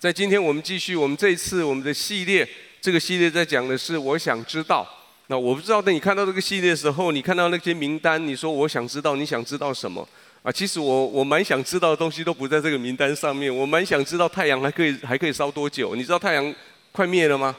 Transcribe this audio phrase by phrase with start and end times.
[0.00, 2.48] 在今天我们继续我们这一次我们的系列，
[2.80, 4.88] 这个系列在讲的是我想知道。
[5.26, 10.08] 那我不知道，等你看到这个系列的时候，你看到那些名单，你说我想知道，你想知道什么？
[10.42, 13.54] 啊，其实我我蛮想知道的东西都不在这个名单上面。
[13.54, 15.94] 我蛮想知道太阳还可以还可以烧多久？
[15.94, 16.54] 你知道太阳
[16.92, 17.54] 快灭了吗？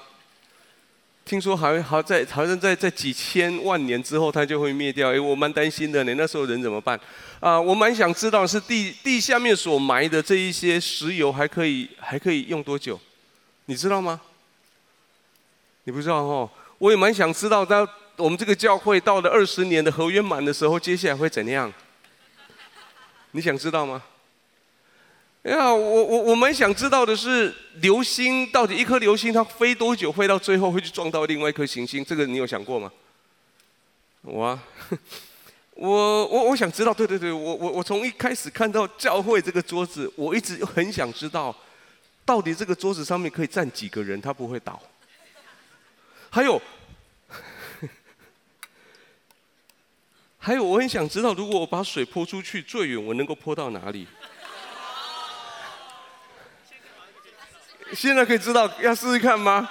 [1.23, 5.13] 听说还还在好像在在几千万年之后它就会灭掉。
[5.13, 6.13] 哎，我蛮担心的呢。
[6.15, 6.99] 那时候人怎么办？
[7.39, 12.99] 啊，我蛮想知道是地地下面所埋的这一些石油还可以还可以用多久？
[13.65, 14.19] 你知道吗？
[15.86, 16.49] 你不知道哦。
[16.77, 21.71] 我也蛮想知道，到我们这个教会到了二十年的合约满的时候，接下来会怎样？
[23.32, 24.01] 你想知道吗？
[25.43, 32.05] 呀，我我我们想知道的是，流星到底一颗流星它飞多久，飞到最后会去撞到另外一颗行星？
[32.05, 32.91] 这个你有想过吗？
[34.22, 34.63] 我啊，
[35.73, 41.55] 我我我想知道，对对对，我我我从一开始看到教会这个桌子，我一直很想知道，
[42.23, 44.80] 到底这个桌子上面可以站几个人，它不会倒？
[46.29, 46.61] 还有。
[50.38, 54.07] 还有，我很想知道，如果我把水泼出去最远，我能够泼到哪里？
[57.94, 59.70] 现在可以知道，要试试看吗？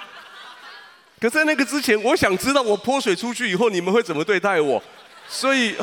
[1.19, 4.81] 可在那个之前，我想知道，我泼水出去以后，你们会怎么对待我？
[5.27, 5.75] 所以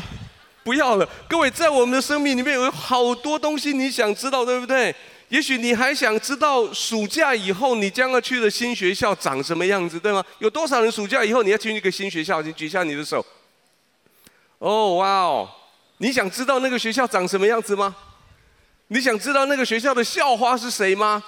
[0.64, 4.94] 不要了，各位，在我们的生命里面有好多东西你想知道，对不对？
[5.28, 10.25] 也许你还想知道暑假以后你将要去的新学校长什么样子，对吗？
[10.39, 12.42] 有多少人暑假以后你要去一个新学校？
[12.42, 13.25] 请举一下你的手。
[14.59, 15.48] 哦，哇哦！
[15.98, 17.94] 你想知道那个学校长什么样子吗？
[18.89, 21.22] 你想知道那个学校的校花是谁吗？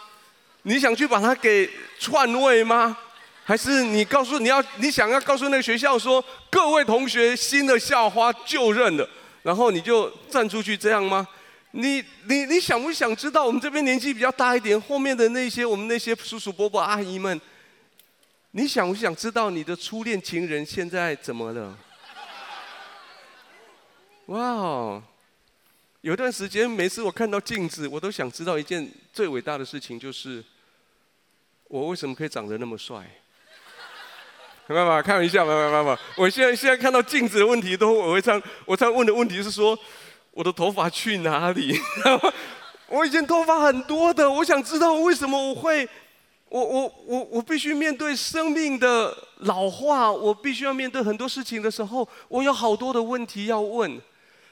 [0.63, 2.97] 你想去把它给篡位吗？
[3.45, 9.09] 还是你告诉你要你想要告诉那个学校说，各位同学，新的校花就任了，
[9.43, 11.27] 然后你就站出去这样吗？
[11.73, 17.41] 你你你想不想知道我们这边年纪比较大一点，后面的那些我们那些叔叔伯伯阿姨们，
[18.53, 21.77] 你想不想知道你的初恋情人现在怎么了？
[24.27, 25.03] 哇哦！
[26.03, 30.43] 有段时间，每次我看到镜子，我都想知道一件最伟大的事情，就是
[31.69, 33.05] 我为什么可以长得那么帅？
[34.67, 39.79] 没办法，开玩笑，没办法，我现在现在看到镜子的问题，都我会这样，我常问的问题是说，
[40.31, 41.79] 我的头发去哪里？
[42.89, 45.87] 我以前头发很多的，我想知道为什么我会，
[46.49, 54.01] 我我我我必须面对生命的老化，我必须要面对很多事情的时候，我有好多的问题要问。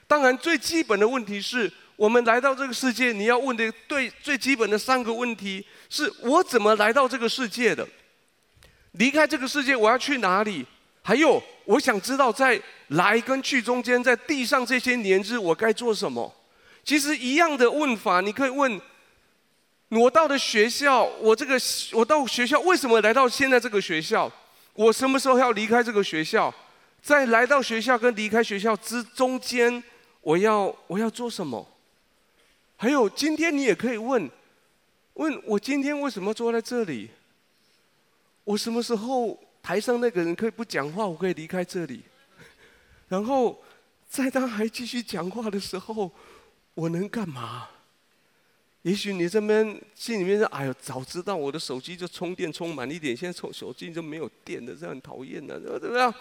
[0.08, 7.86] 当然，最基本的问题是我们来到这个世界，你要问的对最基本的三个问题：是我怎么来到这个世界的？
[8.92, 10.64] 离开这个世界，我要去哪里？
[11.02, 16.34] 还有，我想知道在来跟去中间，在地上这些年日，我该做什么？
[16.82, 18.80] 其实一样的问法，你可以问：
[19.90, 21.60] 我到的学校，我这个
[21.92, 24.32] 我到学校为什么来到现在这个学校？
[24.72, 26.52] 我什么时候要离开这个学校？
[27.02, 29.82] 在来到学校跟离开学校之中间。
[30.28, 31.66] 我要我要做什么？
[32.76, 34.30] 还有，今天你也可以问，
[35.14, 37.08] 问我今天为什么坐在这里？
[38.44, 42.02] 我什么时候台上那个人可以不讲话，我可以离开这里？
[43.08, 43.58] 然后
[44.06, 46.12] 在他还继续讲话的时候，
[46.74, 47.66] 我能干嘛？
[48.82, 56.12] 也许你这边心里面说：“哎呦，早知道我的手机就充电充满一点，现在充手机就没有电了，这样很讨厌的，怎么样？”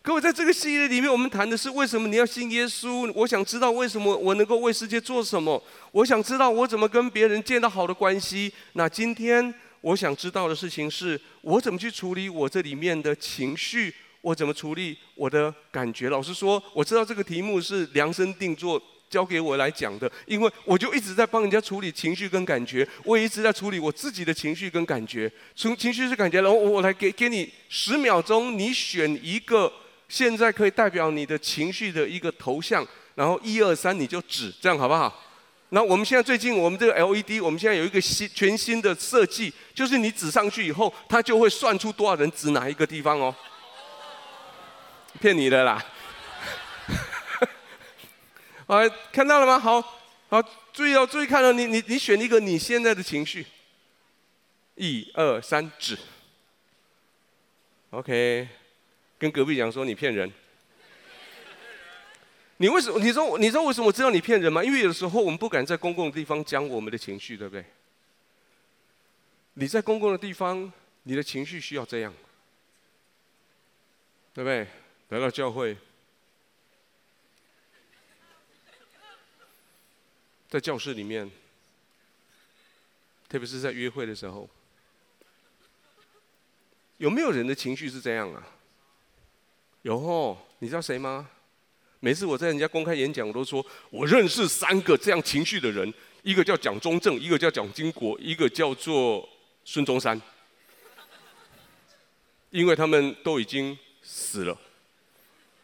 [0.00, 3.12] 各位，在这个系列里面，我们谈的是为什么你要信耶稣？
[3.14, 5.62] 我想知道为什么我能够为世界做什么？
[5.90, 8.50] 我想知道我怎么跟别人建立好的关系。
[8.74, 13.92] 那今天我想知道的事情是，我怎么去处理我这里面的情绪？
[14.22, 16.08] 我怎么处理我的感觉？
[16.08, 25.30] 老实说，我知道这个题目是量身定做交给我来讲的，因为我就一直在帮人家处理情绪跟感觉，我也一直在处理我自己的情绪跟感觉。
[25.54, 29.70] 从情绪是感觉，然后我来给给你十秒钟，你选一个。
[30.08, 35.24] 现在可以代表你的情绪的一个头像，然后一二三你就指，这样好不好？
[35.70, 43.34] 那我们现在最近我们这个 LED，我们现在有一个新全新的设计，就是你指上去以后，它就会算出多少人指哪一个地方哦。
[45.20, 45.84] 骗你的啦！
[48.66, 48.76] 好，
[49.12, 49.58] 看到了吗？
[49.58, 49.82] 好，
[50.30, 53.44] 好，注意哦，注意看哦，你你你选一个你现在的情绪，
[54.76, 55.98] 一二三指
[57.90, 58.48] ，OK。
[59.18, 60.32] 跟隔壁讲说，你骗人，
[62.58, 62.98] 你为什么？
[63.00, 64.62] 你说你知道为什么我知道你骗人吗？
[64.62, 67.64] 因为有时候我们不敢在公共的地方讲我们的情绪，对不对？
[69.54, 70.72] 你在公共的地方，
[71.02, 72.14] 你的情绪需要这样，
[74.32, 74.66] 对不对？
[75.08, 75.76] 来到教会，
[80.48, 81.28] 在教室里面，
[83.28, 84.48] 特别是在约会的时候。
[86.98, 88.46] 有没有人的情绪是这样啊？
[89.82, 91.28] 有哦，你知道谁吗？
[92.00, 95.92] 每次我在人家公开演讲，我都说我认识三个这样情绪的人，
[96.22, 99.28] 一个叫蒋中正，一个叫蒋经国，一个叫做
[99.64, 100.20] 孙中山，
[102.50, 104.56] 因为他们都已经死了，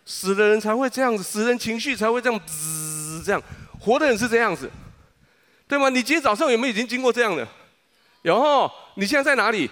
[0.05, 3.43] 死的人才会这样子，死人情绪才会这样滋这样，
[3.79, 4.69] 活的人是这样子，
[5.69, 5.89] 对吗？
[5.89, 7.47] 你今天早上有没有已经经过这样的？
[8.23, 9.71] 有哦，你现在在哪里？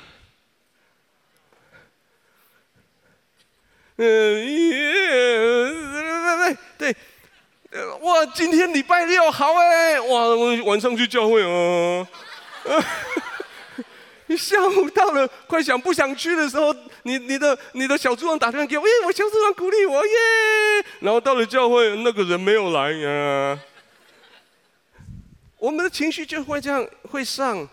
[3.96, 4.74] 嗯耶，
[6.78, 6.96] 对，对对
[7.70, 12.06] 对，哇，今天礼拜六好哎，哇，我晚上去教会哦。
[14.26, 20.12] 你下午到了，快想不想去的时候，你你的你的小组长打电话给我，耶，我小组长鼓励我耶。
[21.00, 23.58] 然后到了教会，那个人没有来呀。
[25.58, 27.68] 我们的情绪就会这样，会上，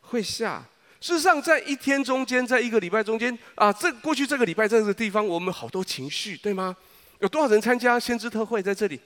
[0.00, 0.64] 会下。
[1.00, 6.76] 事实上，在一天中间，在一个礼拜中间啊，这过去这个礼拜在这个地方，我们好多情绪，对吗？
[7.20, 9.00] 有多少人参加先知特会在这里？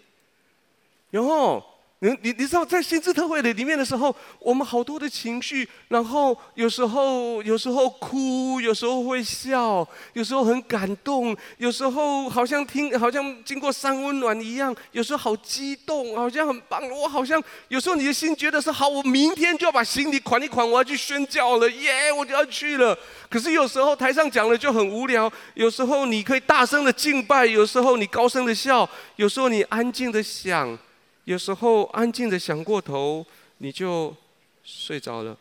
[1.11, 1.74] 然后。
[2.05, 16.87] 你你你知道，在先知特会的里面的时候，我们好多的情绪，然后有时候有时候哭，有时候会笑，有时候很感动，有时候好像听好像经过三温暖一样，有时候好激动，好像很棒。
[16.91, 22.95] 我好像有时候你的心觉得是好，我明天就要把行李款一款，我要去宣教了，耶，我就要去了。
[23.31, 28.87] 可是有时候台上讲了就很无聊，有时候你可以大声的敬拜，有时候你高声的笑，
[29.17, 30.79] 有时候你安静的想。
[31.25, 33.25] 有时候安静的想过头，
[33.59, 34.15] 你就
[34.62, 35.35] 睡着了，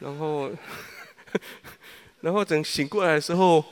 [0.00, 0.50] 然后，
[2.22, 3.64] 然后等醒过来的时候，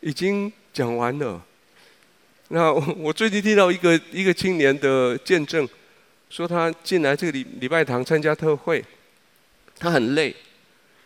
[0.00, 1.42] 已经讲完了。
[2.48, 5.66] 那我最近听到一个一个青年的见证，
[6.28, 8.84] 说他进来这个礼礼拜堂参加特会，
[9.78, 10.36] 他很累，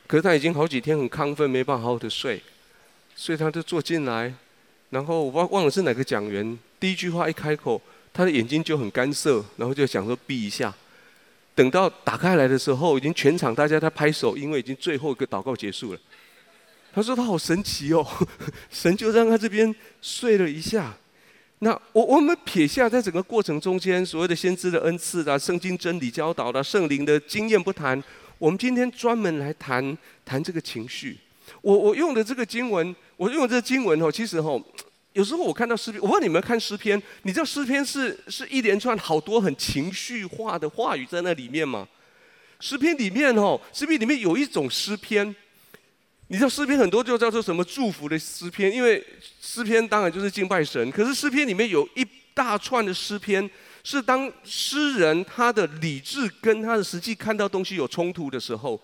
[0.08, 2.42] 可是他已经好几天很亢奋，没办法好好的睡，
[3.14, 4.34] 所以他就坐进来，
[4.90, 7.80] 然后我忘忘了是哪个讲员，第一句话一开口。
[8.12, 10.74] 他的眼睛就很干涩，然后就想说闭一下。
[11.54, 15.98] 等到打开来的时候，已经全场大家在拍手，因为已经最后一个祷告结束了。
[16.92, 18.06] 他说他好神奇哦，
[18.70, 20.96] 神就让他这边睡了一下。
[21.58, 28.00] 那我我们撇下在整个过程中间所谓的先知的恩赐啊、圣经真理教导的、圣灵的经验不谈，
[28.38, 31.18] 我们今天专门来谈谈这个情绪。
[31.60, 34.62] 我我用的这个经文，我用的这个经文哦，其实哦。
[35.18, 41.88] 有时候我看到诗篇，我问你们看诗篇，你知道诗篇是是一连串好多很情绪化的话语在那里面吗？
[42.60, 45.34] 诗篇里面哦，诗篇里面有一种诗篇，
[46.28, 49.04] 你知道诗篇很多就叫做什么祝福的诗篇，因为
[49.40, 53.50] 诗篇当然就是敬拜神，可是诗篇里面有一大串的诗篇，
[53.82, 58.80] 是当诗人他的理智跟他的实际看到东西有冲突的时候，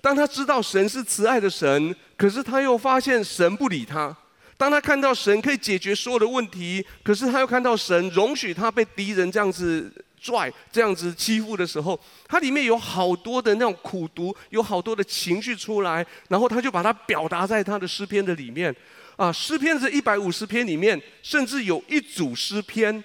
[0.00, 4.16] 当他知道神是慈爱的神，可是他又发现神不理他。
[4.56, 18.74] 当他看到神可以解决所有的问题，可是他又看到神容许他被敌人这样子拽、这样子欺负的时候，他里面有好多的那种苦毒，有好多的情绪出来，然后他就把它表达在他的诗篇的里面。
[19.16, 23.02] 啊，诗篇这一百五十篇里面，甚至有一组诗篇，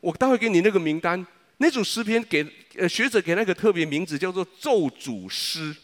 [0.00, 1.26] 我待会给你那个名单。
[1.58, 2.46] 那组诗篇给
[2.76, 5.74] 呃学者给那个特别名字叫做咒诅诗，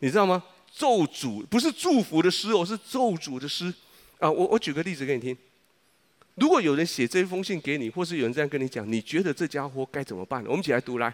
[0.00, 0.42] 你知道吗？
[0.74, 3.72] 咒诅不是祝福的诗哦，是咒诅的诗。
[4.20, 5.36] 啊，我我举个例子给你听。
[6.36, 10.44] 如果有人写这封信给你，或是有人这样跟你讲，你觉得这家伙该怎么办？
[10.46, 11.12] 我们一起来读来。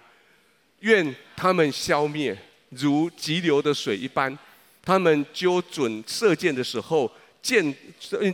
[0.80, 2.36] 愿他们消灭，
[2.70, 4.36] 如急流的水一般。
[4.82, 7.10] 他们揪准射箭的时候，
[7.42, 7.74] 箭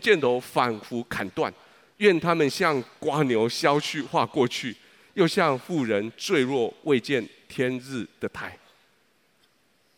[0.01, 1.53] 箭头仿佛砍断。
[1.99, 4.77] 愿他们像瓜牛消去化过去，
[5.15, 8.59] 又像妇人坠落未见天日的台。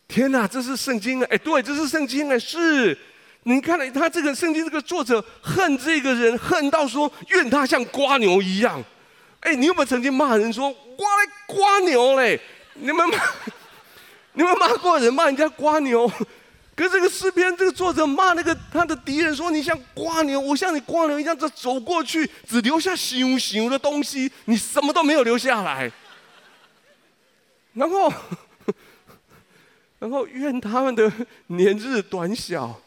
[0.07, 1.27] 天哪，这是圣经啊！
[1.31, 2.97] 哎，对，这是圣经啊，是。
[3.45, 8.83] 你看了他这个圣经，这个作者恨这个人，恨到说怨他像瓜牛一样。
[9.41, 12.41] 哎，你有没有曾经骂人说我来蜗牛嘞？
[12.75, 13.19] 你们骂，
[14.33, 16.11] 你们骂过人骂人家瓜牛？
[16.75, 25.93] 可是这个诗篇，这个作者骂那个他的敌人说：“你像瓜牛，我像你瓜牛一样，这走过去只留下熊熊的东西，你什么都没有留下来。”
[27.75, 28.13] 然后，
[29.99, 31.13] 然后愿他们的
[31.49, 32.81] 年日短小。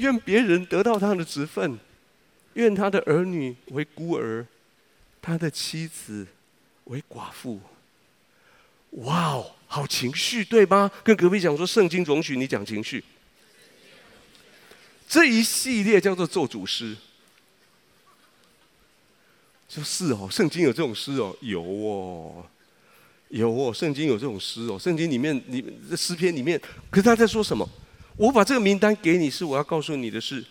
[0.00, 1.78] 愿别人得到他的职分，
[2.54, 4.46] 愿他的儿女为孤儿，
[5.22, 6.26] 他的妻子
[6.84, 7.60] 为寡妇。
[8.92, 10.90] 哇哦，好情绪对吗？
[11.04, 13.04] 跟隔壁讲说，圣经容许你讲情绪。
[15.06, 16.96] 这一系列叫做咒诅诗，
[19.68, 22.46] 就是哦，圣经有这种诗哦，有哦。
[23.28, 25.64] 有哦，圣经有这种诗哦，圣经里面，里
[25.96, 27.68] 诗篇里面，可是他在说什么？
[28.16, 30.44] 我把这个名单给你，是我要告诉你的是，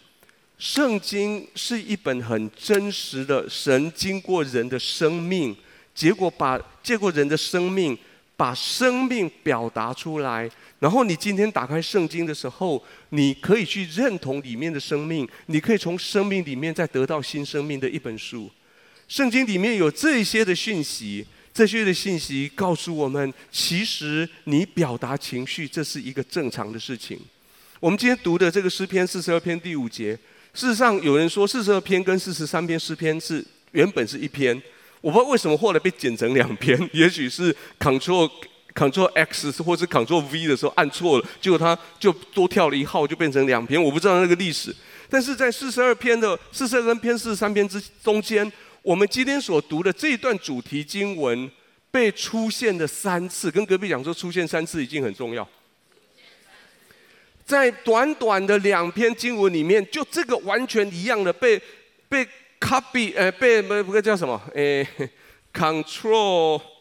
[0.58, 5.56] 圣经是一本很真实的神经过人的生命，
[5.94, 7.98] 结果把借过人的生命，
[8.36, 10.50] 把生命表达出来。
[10.80, 18.50] 然后你今天打开圣经的时候，你可以去认同里面的生命，你可以从生命里面再得到新生命的一本书。
[19.08, 27.20] 圣经里面有这些的讯息，这些的信息告诉我们，其实你表达情绪，这是一个正常的事情。
[27.80, 30.12] 我们今天读的这个诗篇四十二篇第五节，
[30.54, 34.54] 事实上有人说四十二篇跟四十三篇诗篇是原本是一篇，
[35.00, 38.30] 我不知道为什么后来被剪成两篇，也许是 Ctrl。
[38.76, 43.82] Ctrl X 或者 Ctrl V 的时候按错了，结果它就多跳了一号，就变成两篇。
[43.82, 44.74] 我不知道那个历史，
[45.10, 48.50] 但是在四十二篇的四十二篇、四十三篇之中间，
[48.84, 51.50] 我们今天所读的这一段主题经文
[51.90, 55.46] 被出现了三次，跟隔壁讲说出现三次已经很重要。
[57.50, 61.60] 在短短的两篇经文里面，就这个完全一样的被
[62.08, 62.24] 被
[62.60, 64.88] copy，呃，被不不叫什么，诶
[65.52, 66.62] ，Ctrl。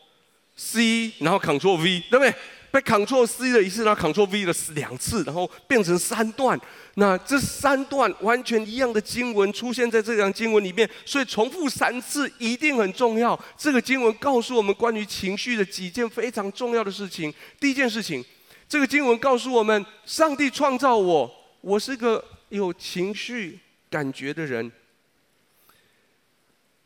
[0.61, 2.35] C，然后 control V，对不对？
[2.73, 6.61] 被 control C 的一次，然后 control V 的两次，然后变成三段。
[6.97, 13.39] 那这三段完全一样的经文出现在这张经文里面，所以重复三次一定很重要。
[13.57, 17.33] 这个经文告诉我们关于情绪的几件非常重要的事情。
[17.61, 18.25] 第一件事情，
[18.69, 23.59] 这个经文告诉我们，上帝创造我，我是个有情绪
[23.89, 24.71] 感觉的人。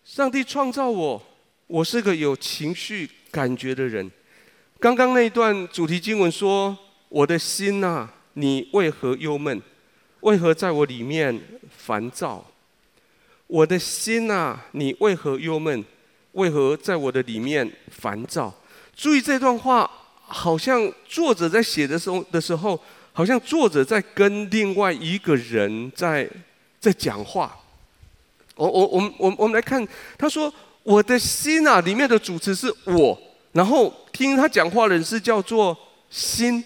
[0.05, 1.23] 上帝创造我，
[1.67, 3.11] 我是个有情绪。
[3.33, 4.11] 感觉的人，
[4.79, 6.77] 刚刚那一段主题经文说
[7.09, 9.63] ：“我的心呐，你为何忧闷？
[10.21, 11.41] 为何在我里面
[11.75, 12.45] 烦躁？
[13.47, 15.83] 我的心呐，你为何忧闷？
[16.33, 18.53] 为何在我的里面烦躁？”
[18.95, 19.91] 注意这段话，
[20.33, 22.81] 好像作者在写的时候的时候，
[23.13, 26.29] 好像作者在跟另外一个人在
[26.81, 27.57] 在讲话。
[28.57, 29.87] 我我我们我我们来看，
[30.19, 30.53] 他说。
[30.85, 33.17] 我的心啊，里面的主词是我，
[33.53, 35.79] 然后听他讲话的人是叫做
[36.11, 36.65] 心。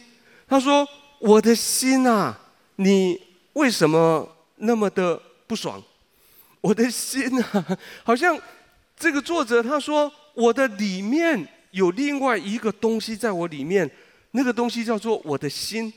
[0.49, 0.88] 他说
[1.20, 2.35] ：“我的心啊，
[2.76, 3.20] 你
[3.52, 5.82] 为什么那么的不爽？
[6.62, 8.40] 我的心啊，好像
[8.99, 11.46] 这个作者他说，我的里面
[11.76, 13.88] 有另外一个东西在我里面，
[14.30, 15.92] 那个东西叫做我的心。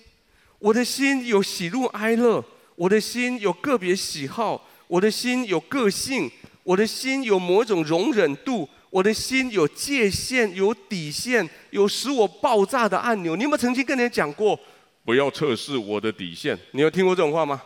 [0.60, 2.44] 我的心有喜怒哀乐，
[2.76, 6.30] 我的心有个别喜好，我的心有个性。”
[6.64, 13.36] 我的心有某种容忍度，我的心有界限、有底线、有使我爆炸的按钮。
[13.36, 14.60] 你有没有曾经跟人讲过，
[15.04, 16.56] 不要测试我的底线？
[16.74, 17.60] 你有听过这种话吗？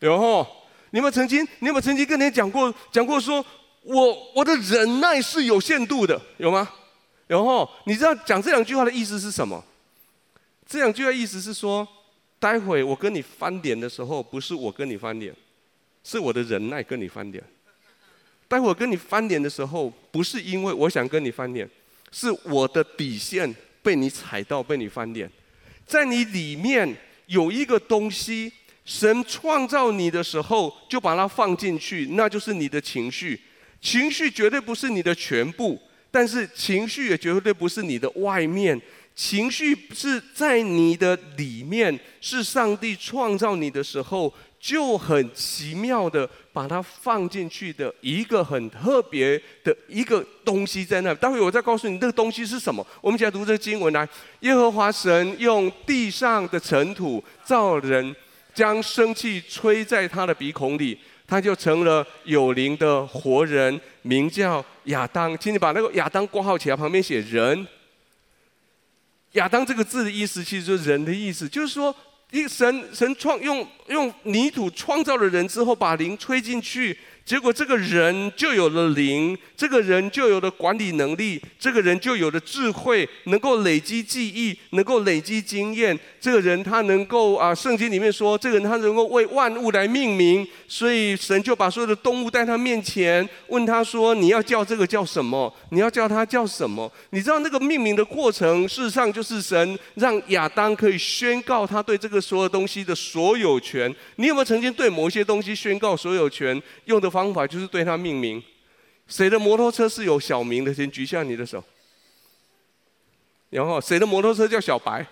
[0.00, 0.46] 有吼。
[0.90, 1.42] 你有没有曾经？
[1.60, 2.74] 你有没有曾经跟人讲过？
[2.92, 3.42] 讲过说，
[3.82, 6.68] 我我的忍耐是有限度的，有吗？
[7.26, 7.68] 然后。
[7.86, 9.62] 你知道讲这两句话的意思是什么？
[10.66, 11.86] 这两句话意思是说，
[12.38, 15.34] 待会我跟你翻脸的时候，不是我跟你翻脸，
[16.02, 17.42] 是我的忍耐跟你翻脸。
[18.48, 21.68] 待会跟你翻脸的时候，不是因为我想跟你翻脸，
[22.10, 25.30] 是我的底线被你踩到，被你翻脸。
[25.86, 28.52] 在你里面有一个东西，
[28.84, 33.40] 神创造你的时候就把它放进去，那就是你的情绪。
[33.80, 35.80] 情绪绝对不是你的全部，
[36.14, 38.80] 但是情绪也绝对不是你的外面。
[39.16, 44.32] 情绪是在你的里面，是上帝创造你的时候。
[44.64, 51.14] 就很奇妙的把它放进去的一个很特别的一个东西在那。
[51.14, 52.86] 待会我再告诉你那个东西是什么。
[53.02, 54.08] 我们现在读这个经文来，
[54.40, 58.16] 耶和华神用地上的尘土造人，
[58.54, 65.36] 将生气吹在他的鼻孔里，他就成了有灵的活人，名叫亚当。
[65.38, 67.66] 请你把那个亚当挂号起来，旁边写人。
[69.32, 71.94] 亚当这个字的意思其实就是人的意思，就是说。
[72.30, 76.98] 一神神创用用泥土创造了人之后，把灵吹进去。
[77.24, 85.98] 结果这个人就有了灵，这个人就有了管理能力，这个人就有了智慧，能够累积记忆，能够累积经验。
[86.20, 95.50] 这个人他能够啊，圣经里面说，这个人他能够为万物来命名，所以神就把所有的动物带他面前，问他说：“你要叫这个叫什么？
[95.70, 103.90] 你要叫他叫什么？”你知道那个命名的过程，事实上就是神让亚当可以宣告他对这个所有东西的所有权。
[104.16, 106.62] 你有没有曾经对某些东西宣告所有权？
[106.84, 108.42] 用的方法就是对它命名。
[109.06, 110.74] 谁的摩托车是有小名的？
[110.74, 111.62] 先举下你的手。
[113.50, 115.06] 然后，谁的摩托车叫小白？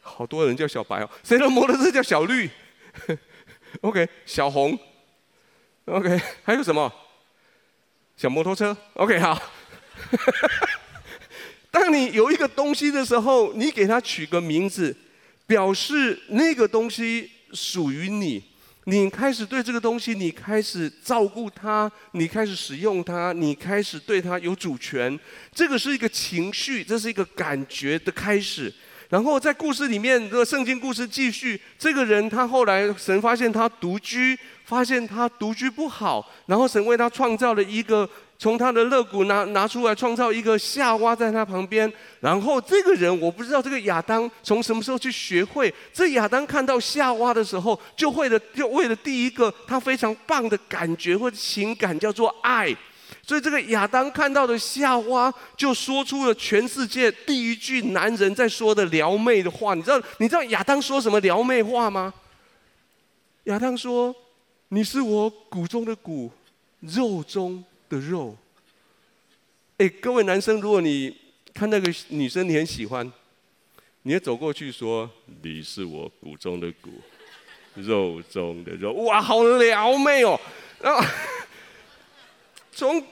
[0.00, 1.10] 好多人叫小白哦。
[1.22, 2.48] 谁的摩托车叫小绿？
[3.82, 4.78] OK，小红。
[5.84, 6.90] OK，还有什么？
[8.16, 8.74] 小摩托车。
[8.94, 9.38] OK，好。
[11.70, 14.96] 当你有一个东西的时候，你给它取个名字，
[15.46, 18.42] 表示那个东西属于你。
[18.88, 25.20] 你开始对这个东西，你开始照顾它，你开始使用它，你开始对它有主权。
[25.52, 28.72] 这个是一个情绪，这是一个感觉的开始。
[29.10, 38.08] 然后在故事里面，这个圣经故事继续，这个人他后来神发现他独居，发现他独居不好，然后神为他创造了一个。
[38.38, 41.92] 从他的肋骨拿拿出来，创造一个夏娃在他旁边。
[42.20, 45.74] 然后这个人，我不知道这个亚当从什么时候去学会。
[45.92, 52.72] 这亚当看到夏娃的时候，就会了就为了第一个他非常棒的感觉或者情感，叫做爱。
[53.26, 59.74] 所以这个亚当看到的夏娃，就说出了全世界第一句男人在说的撩妹的话。
[59.74, 62.14] 你知道你知道亚当说什么撩妹话吗？
[63.44, 64.14] 亚当说
[64.68, 66.30] ：“你是我骨中的骨，
[66.80, 68.36] 肉中。”的肉，
[69.78, 71.16] 哎，各位男生，如果你
[71.54, 73.10] 看那个女生你很喜欢，
[74.02, 75.10] 你也走过去说
[75.42, 76.90] ：“你是我骨中的骨，
[77.76, 80.38] 肉中的肉。”哇，好撩妹哦！
[80.80, 81.02] 然后
[82.72, 83.02] 从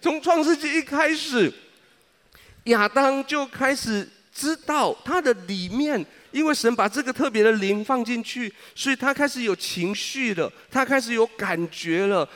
[0.00, 1.52] 从创世纪一开始，
[2.64, 12.28] 亚当就开始知道他的里面，因为神把这个特别的灵放进去，所以他开始有情绪了，他开始有感觉了，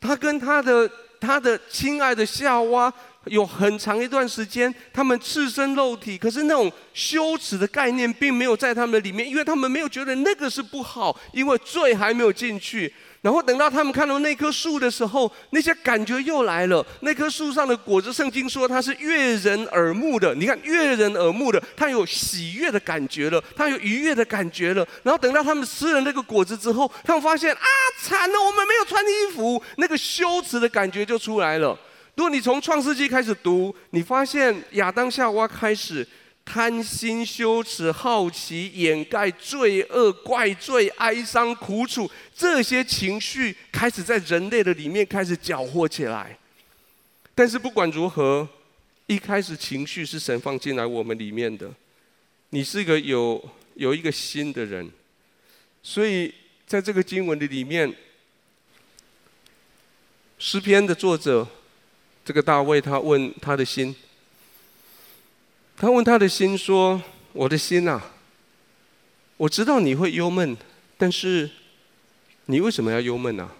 [0.00, 0.90] 他跟他的。
[1.20, 2.92] 他的亲爱的夏娃
[3.26, 12.92] 有很长一段时间，他们赤身露体，可是那种羞耻的概念并没有在他们里面，因为他们没有觉得那个是不好，因为罪还没有进去。
[13.22, 16.84] 然后等到他们看到那棵树的时候，那些感觉又来了。
[17.00, 20.34] 那棵树上的果子，圣经说它是悦人耳目的。
[20.34, 24.86] 你看，悦人耳目的，它有喜悦的感觉了，它有愉悦的感觉了。
[25.02, 27.66] 然后等到他们吃了那个果子之后，他们发现啊，
[28.00, 31.78] 惨了，我们没有穿衣服，那个羞耻的感觉就出来了。
[32.14, 36.06] 如果你从创世纪开始读，你发现亚当夏娃开始。
[36.44, 46.36] 贪心、羞耻、好奇、掩盖、罪恶、怪罪、哀伤、苦楚，这些情绪开始在人类的里面开始搅和起来。
[47.34, 48.48] 但是不管如何，
[49.06, 51.70] 一开始情绪是神放进来我们里面的。
[52.50, 53.42] 你是一个有
[53.74, 54.90] 有一个心的人，
[55.82, 56.34] 所以
[56.66, 57.94] 在这个经文的里面，
[60.38, 61.46] 诗篇的作者
[62.24, 63.94] 这个大卫，他问他的心。
[65.80, 67.98] 他问他的心说：“我的心呐，
[69.38, 70.54] 我知道你会忧闷，
[70.98, 71.48] 但是
[72.44, 73.50] 你为什么要忧闷呢？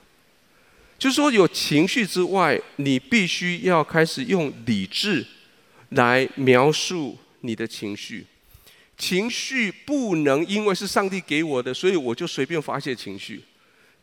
[0.99, 5.27] 就是说，有情绪之外，你必须要开始用理智
[5.89, 8.27] 来描述你的情绪。
[8.99, 13.43] 情绪不能因为是上帝给我的，所以我就随便发泄情绪。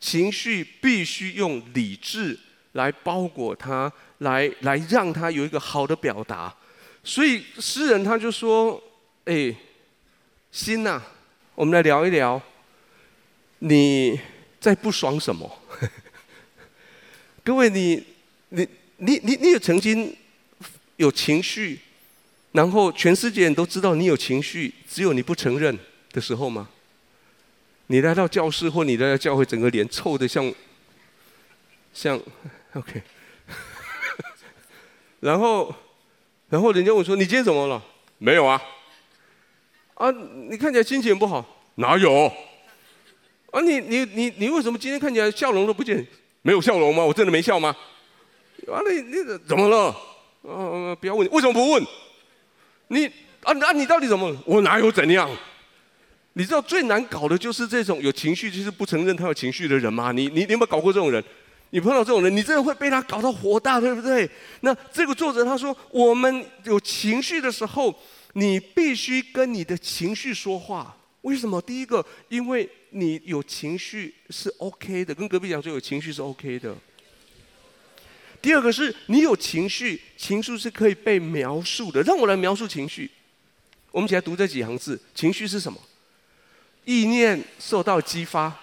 [0.00, 2.36] 情绪必须用理智
[2.72, 6.52] 来包裹它，来来让它有一个好的表达。”
[7.08, 8.78] 所以诗人他就说
[9.24, 9.56] ：“哎，
[10.52, 11.00] 心呐，
[11.54, 12.38] 我们来聊一聊，
[13.60, 14.20] 你
[14.60, 15.50] 在不爽什么？
[17.42, 18.04] 各位，你
[18.50, 18.68] 你
[18.98, 20.14] 你你你有曾经
[20.96, 21.80] 有情绪，
[22.52, 25.78] 然后全世界人都知道你有情绪，只有你不承认
[26.12, 26.68] 的时候吗？
[27.86, 30.54] 你来到教室或你来到教会，整个脸臭的像
[31.94, 32.20] 像
[32.74, 33.02] OK，
[35.20, 35.74] 然后。”
[36.48, 37.82] 然后人家问说：“你今天怎么了
[38.18, 38.60] ？”“没有啊。
[39.94, 41.44] ”“啊，你看起来心情不好。
[41.76, 42.32] ”“哪有
[43.52, 46.06] ？”“啊，你你你你为什么今天看起来笑容都不见？
[46.42, 47.04] 没有笑容吗？
[47.04, 47.76] 我真的没笑吗
[48.72, 49.94] ？”“啊，你你怎么了
[50.48, 51.86] ？”“啊，不要问，为什么不问
[52.88, 53.06] ？”“你
[53.42, 55.30] 啊啊，你到底怎么了？”“我哪有怎样
[56.32, 60.12] ？”“你知道最难搞的就是这种有情绪就是不承认他有情绪的人吗？
[60.12, 61.22] 你你你有没有搞过这种人？”
[61.70, 64.28] 你碰到这种人，你真的会被他搞到火大，对不对？
[64.62, 67.94] 那这个作者他说，我们有情绪的时候，
[68.32, 70.96] 你必须跟你的情绪说话。
[71.22, 71.60] 为什么？
[71.60, 76.74] 第一个，因为你有情绪是 OK 的，跟隔壁讲说有情绪是 OK 的。
[78.40, 82.00] 第二个是你有情绪，情绪是可以被描述的。
[82.02, 83.10] 让我来描述情绪。
[83.90, 85.78] 我们一起来读这几行字：情绪是什么？
[86.84, 88.56] 意念受到激发，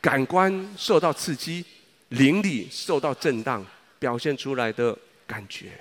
[0.00, 1.64] 感官受到刺激。
[2.10, 3.64] 灵里受到震荡，
[3.98, 5.72] 表现出来的感觉。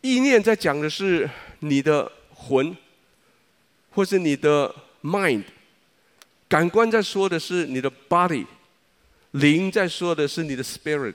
[0.00, 1.28] 意念在讲的是
[1.60, 2.76] 你的魂，
[3.90, 5.42] 或是你的 mind；
[6.48, 8.46] 感官在说的是你的 body；
[9.32, 11.14] 灵在说的是你的 spirit。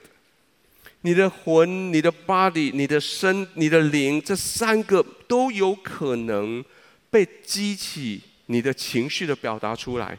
[1.01, 6.65] 你的魂、你的 body、你的身、你的灵，这三个都有可能
[7.11, 10.17] 被激起你的情绪的表达出来，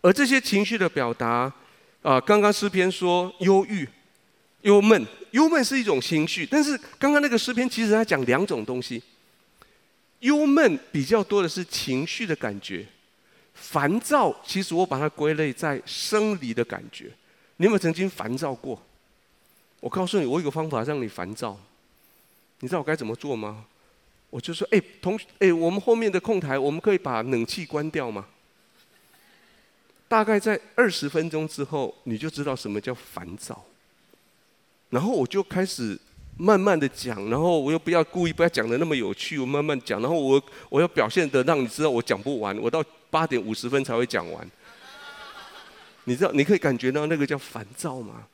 [0.00, 1.52] 而这些情绪的表达。
[2.02, 3.88] 啊，刚刚诗篇说忧郁，
[4.62, 9.02] 忧闷，忧闷是一种情绪，但是刚刚那个诗篇其实它讲两种东西。
[10.20, 12.86] 忧闷比较多的是情绪的感觉，
[13.54, 17.10] 烦躁其实我把它归类在生理的感觉。
[17.56, 18.80] 你有没有曾经烦躁过？
[19.80, 21.58] 我告诉你，我有个方法让你烦躁，
[22.60, 23.64] 你知道我该怎么做吗？
[24.30, 28.26] 我就说，哎，同学，哎，我们后面的控台，我们可以把冷气关掉吗？
[30.12, 33.64] 大概在二十分钟之后，你就知道什么叫烦躁。
[34.90, 35.98] 然后我就开始
[36.36, 44.46] 慢慢的讲，然后我又不要故意不要讲的那么有趣，我慢慢讲，然后我我要表现的让你知道我讲不完，我到八点五十分才会讲完。
[46.04, 48.26] 你知道你可以感觉到那个叫烦躁吗？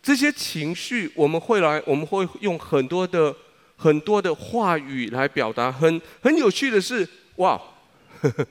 [0.00, 3.34] 这些情绪我们会来，我们会用很多的
[3.76, 5.72] 很多的话语来表达。
[5.72, 7.60] 很很有趣的是，哇！
[8.20, 8.46] 呵呵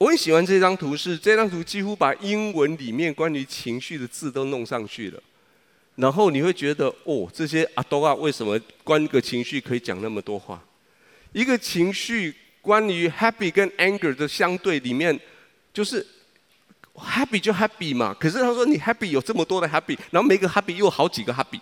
[0.00, 5.22] 我很喜欢这张图，是这张图几乎把英文里面关于情绪的字都弄上去了，
[5.96, 10.58] 然后你会觉得哦，这些阿多啊，为什么关个情绪可以讲那么多话？
[11.32, 15.20] 一个情绪关于 happy 跟 anger 的相对里面，
[15.70, 16.04] 就是
[16.94, 21.60] happy 就 happy 嘛，可是他说你 happy 有这么多的 happy，然后每个 happy 又有好几个 happy，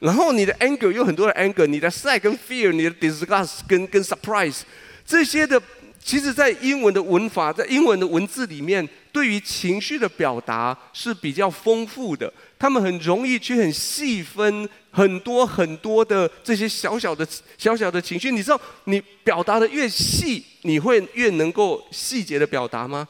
[0.00, 4.62] 然后你的 anger 有很多的 anger，你的 sad 跟 fear，你的 disgust 跟跟 surprise
[5.06, 5.62] 这些的。
[6.02, 12.32] 其实，在英文的文法，在英文的文字里面，对于情绪的表达是比较丰富的。
[12.58, 17.26] 他们很容易去很细分很多很多的这些小小的
[17.58, 18.30] 小小的情绪。
[18.30, 23.06] 你知道，你表达的越细，你会越能够细节的表达吗？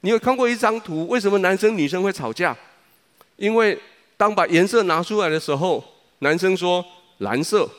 [0.00, 1.06] 你有看过一张图？
[1.06, 2.56] 为什么男生女生会吵架？
[3.36, 3.78] 因为
[4.16, 5.84] 当把颜色拿出来的时候，
[6.20, 6.84] 男生说
[7.18, 7.70] 蓝色，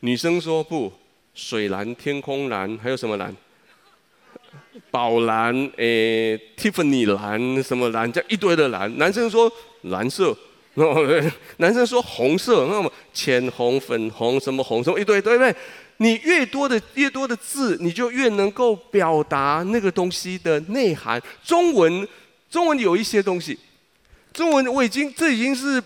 [0.00, 0.92] 女生说不，
[1.34, 3.34] 水蓝、天空蓝，还有什么蓝？
[4.90, 8.10] 宝蓝，诶、，Tiffany 蓝，什么蓝？
[8.10, 8.96] 这样一堆的蓝。
[8.98, 9.50] 男生说
[9.82, 10.36] 蓝色，
[11.58, 15.54] 男生说红色，那么浅红、粉红，什么红，什么一堆，对不对？
[15.98, 21.20] 你越多的越多的字，你就越能够表达那个东西的内涵。
[21.44, 22.08] 中文，
[22.48, 23.58] 中文有一些东西，
[24.32, 25.82] 中文我已经这已经是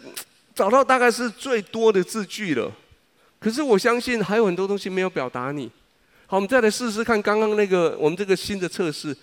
[0.55, 2.71] 找到大概是最多的字句了。
[3.41, 5.69] 可是我相信还有很多东西没有表达你。
[6.27, 9.15] 好，我们再来试试看刚刚那个我们这个新的测试。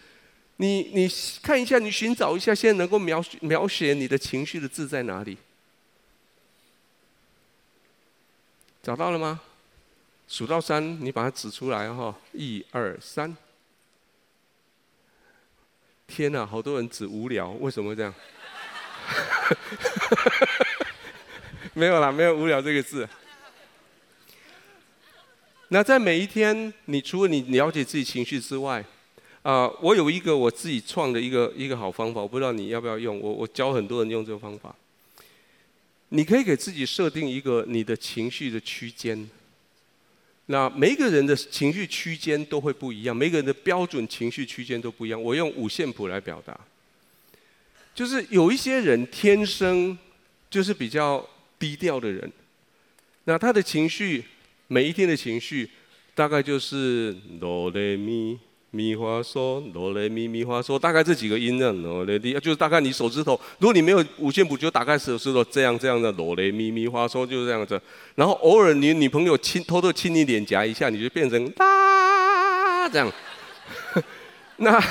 [0.57, 1.09] 你你
[1.41, 5.35] 看一下，你寻找一下，现在能够描描写你的情绪的字在哪里？
[8.83, 9.41] 找到了吗？
[10.27, 12.15] 数到三，你把它指出来哈。
[12.33, 13.35] 一二三。
[16.05, 18.13] 天哪，好多人指无聊，为什么这样？
[21.73, 23.07] 没有啦，没有无聊这个字。
[25.73, 28.83] 那在每一天，你除了你了解自己情绪之外，
[29.41, 33.17] 啊、我有一个我自己创的一个一个好方法，我不知道你要不要用。
[33.21, 34.75] 我我教很多人用这个方法。
[36.09, 39.29] 你可以给自己设定一个你的情绪的区间。
[40.47, 45.23] 那每一个人的情绪区间都会不一样，每个人的标准情绪区间都不一样。
[45.23, 46.59] 我用五线谱来表达，
[47.95, 49.97] 就是有一些人天生
[50.49, 51.25] 就是比较
[51.57, 52.29] 低调的人，
[53.23, 54.25] 那他的情绪。
[54.73, 55.69] 每一天的情绪，
[56.15, 67.81] 大概就是哆来咪咪发嗦，哆来咪咪发嗦，大概这几个音呢，哆来咪，就是大概你手指头，如果你没有五线谱，就打开手指头这样这样的哆来咪咪发嗦，就是这样子。
[68.15, 73.11] 然后偶尔你女朋友亲偷偷亲你脸颊一下，你就变成哒这样。
[74.55, 74.81] 那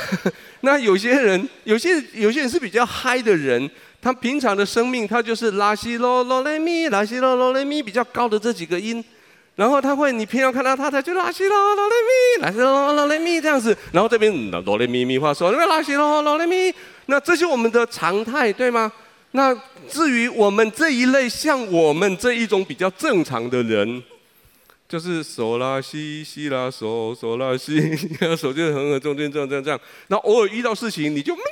[0.60, 3.70] 那有些人，有些有些人是比较嗨的人，
[4.02, 9.02] 他平常的生命他就是拉西啰啰来咪，拉西啰啰来咪比较高的这几个音。
[9.60, 13.76] 然后他会，你平常看到他，他就拉西啰哆来咪，拉西啰哆来咪这样子。
[13.92, 16.74] 然后这边哆来咪咪发嗦，那边拉西啰哆来咪。
[17.04, 18.90] 那这是我们的常态，对吗？
[19.32, 19.54] 那
[19.86, 24.02] 至于我们这一类，像我们这一种比较正常的人，
[24.88, 27.94] 就是嗦拉西西拉嗦嗦拉西，
[28.38, 29.78] 手就横横中间，这样这样这样。
[30.08, 31.42] 然后偶尔遇到事情，你就咪，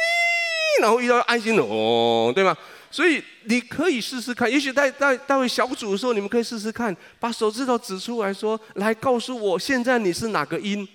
[0.81, 2.57] 然后遇到安心哦，对吗？
[2.90, 10.88] 所以你可以试试看，也许在在待会小组的时候，你们可以试试看，把手指头指出来说：“来告诉我，现在你是哪个音？”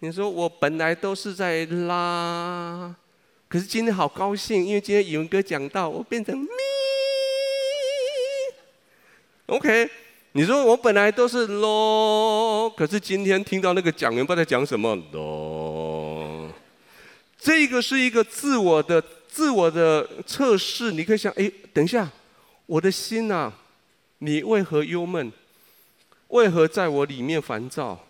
[0.00, 2.94] 你说：“我本来都是在拉，
[3.48, 6.46] 可是今天好高兴，因为今天语文哥讲到，我变成咪。
[9.46, 9.90] ”OK，
[10.32, 16.52] 你说我本来都是咯，可是今天听到那个讲员不知道在讲什么咯。
[17.38, 19.02] 这个是一个自我的。
[19.28, 22.10] 自我的测试，你可以想：哎，等一下，
[22.66, 23.52] 我的心呐，
[24.18, 25.30] 你为何忧闷？
[26.28, 28.04] 为何在我里面烦躁？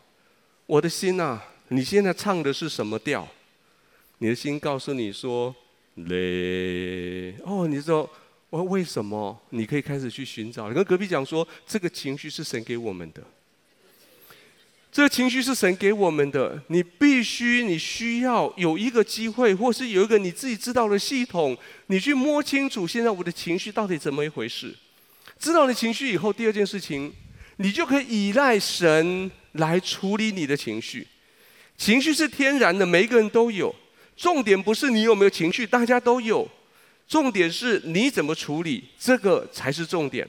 [0.67, 3.29] 我的心呐，你现在唱的是什么调？
[4.19, 5.55] 你的心告诉你说，
[5.95, 7.35] 累。
[7.45, 8.09] 哦，你说
[8.51, 9.39] 我为什么？
[9.51, 10.69] 你可以开始去寻找。
[10.69, 13.23] 你跟隔壁讲说，这个情绪是神给我们的。
[14.91, 21.57] 这个情绪是神给我们的，你必须，你需要有一个机会，或是有一个你自己知道的系统，
[21.89, 24.75] 你去摸清楚现在我的情绪到底怎么一回事。
[25.39, 27.13] 知道了情绪以后，第二件事情，
[27.59, 31.07] 你就可以依赖神来处理你的情绪。
[31.77, 33.73] 情绪是天然的，每一个人都有。
[34.17, 36.49] 重点不是你有没有情绪，大家都有。
[37.07, 40.27] 重点是你怎么处理，这个才是重点。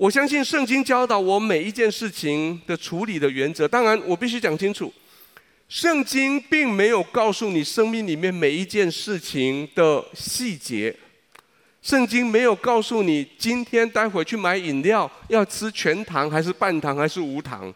[0.00, 3.68] 我相信圣经教导我每一件事情的处理的原则。
[3.68, 4.90] 当然，我必须讲清楚，
[5.68, 10.96] 圣经并没有告诉你生命里面每一件事情的细节。
[11.82, 17.70] 圣经没有告诉你今天待会去买饮料要吃全糖还是半糖还是无糖。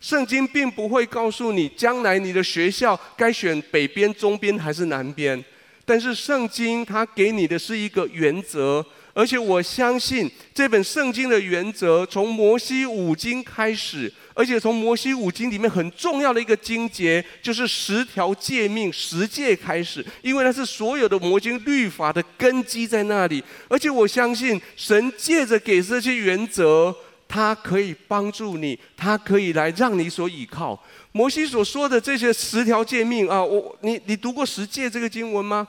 [0.00, 5.40] 圣经并不会告诉你将来你的学校该选北边、中边还是南边。
[5.84, 8.84] 但是圣经它给你的是一个原则。
[9.20, 23.44] 而且我相信这本圣经的原则，从摩西五经开始，而且从摩西五经里面很重要的一个经节，就是十条诫命、十诫开始，因为那是所有的摩经律法的根基在那里。
[23.68, 26.96] 而且我相信神借着给这些原则，
[27.28, 30.82] 他可以帮助你，他可以来让你所倚靠。
[31.12, 35.68] 摩西所说的这些十条诫命啊，我你你读过十诫这个经文吗？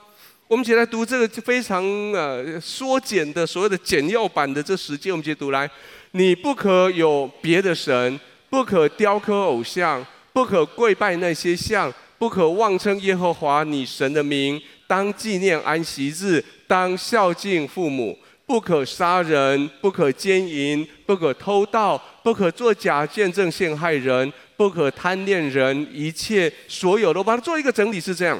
[0.52, 5.66] 我们一起来读这个非常呃缩减的所谓的简要版的这十诫，我们一起读来：
[6.10, 27.20] 你不可有别的神，不可雕刻偶像，不可跪拜那些像，不可妄称耶和华你神的名，当纪念安息日，当孝敬父母，不可杀人，不可奸淫，不可偷盗，不可作假见证陷害人，不可贪恋人一切所有的。
[27.20, 28.38] 我把它做一个整理是这样。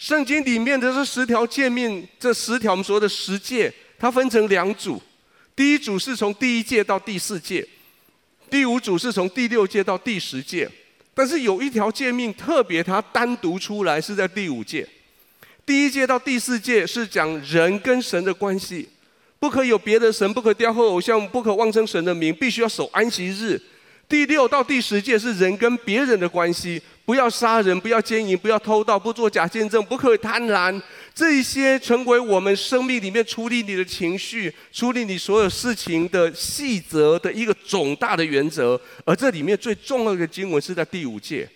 [0.00, 5.00] 圣经里面的这十条诫命，这十条我们说的十诫，它分成两组。
[5.54, 7.68] 第一组是从第一诫到第四诫，
[8.48, 10.66] 第五组是从第六诫到第十诫。
[11.12, 14.88] 但是有一条诫命特别，它单独出来是在第五诫。
[15.66, 18.88] 第一诫到第四诫是讲人跟神的关系，
[19.38, 23.60] 不可有别的神，不可雕刻偶像，不可妄称神的名，必须要守安息日。
[24.10, 26.82] 第六到第十诫是人跟别人的关系。
[27.04, 30.80] 不要杀人，不要奸淫，不要偷盗，不做假见证，不可以贪婪。
[31.14, 38.80] 这一些成为我们生命里面处理你的情绪、处理你所有事情的细则的一个总大的原则。
[39.04, 41.48] 而这里面最重要的经文是在第五诫。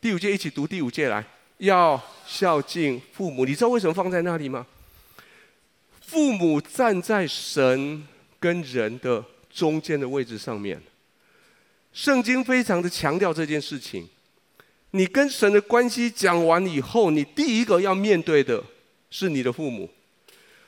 [0.00, 1.24] 第五诫一起读第五诫来，
[1.58, 3.44] 要孝敬父母。
[3.44, 4.66] 你知道为什么放在那里吗？
[6.00, 8.06] 父母站在神
[8.38, 10.78] 跟人的中间的位置上面。
[11.92, 14.08] 圣经非常的强调这件事情。
[14.92, 18.62] 你跟神的关系讲完以后，你第一个要面对的
[19.10, 19.88] 是你的父母。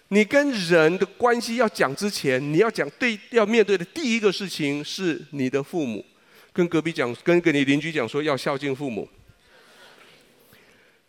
[0.08, 6.04] 你跟人的关系要讲之前，你要讲对要面对的第一个事情是你的父母。
[6.52, 9.08] 跟隔壁讲，跟跟你邻居讲说要孝敬父母。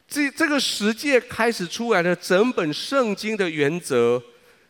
[0.07, 4.21] 这这个十诫开始出来的整本圣经的原则，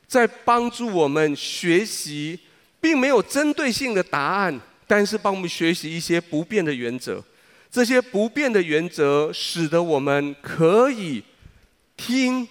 [0.07, 2.39] 在帮助我们学习，
[2.81, 7.23] 并没有针对性的答案，但是帮我们学习一些不变的原则。
[7.71, 11.21] 这些不变的原则，使得我们可以
[11.97, 12.47] 听，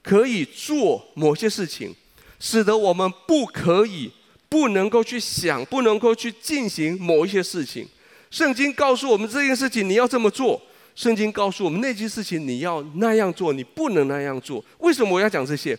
[0.00, 1.92] 可以做某些事情，
[2.38, 4.12] 使得我们不可以、
[4.48, 7.88] 不能够去想、不能够去进行某一些事情。
[8.30, 10.62] 圣经告诉我们这件事情你要这么做，
[10.94, 14.64] 圣经告诉我们那件事情你要那样做，你不能那样做。
[14.78, 15.76] 为什么我要讲这些？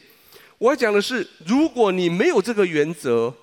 [0.57, 3.33] 我要讲的是，如果你没有这个原则，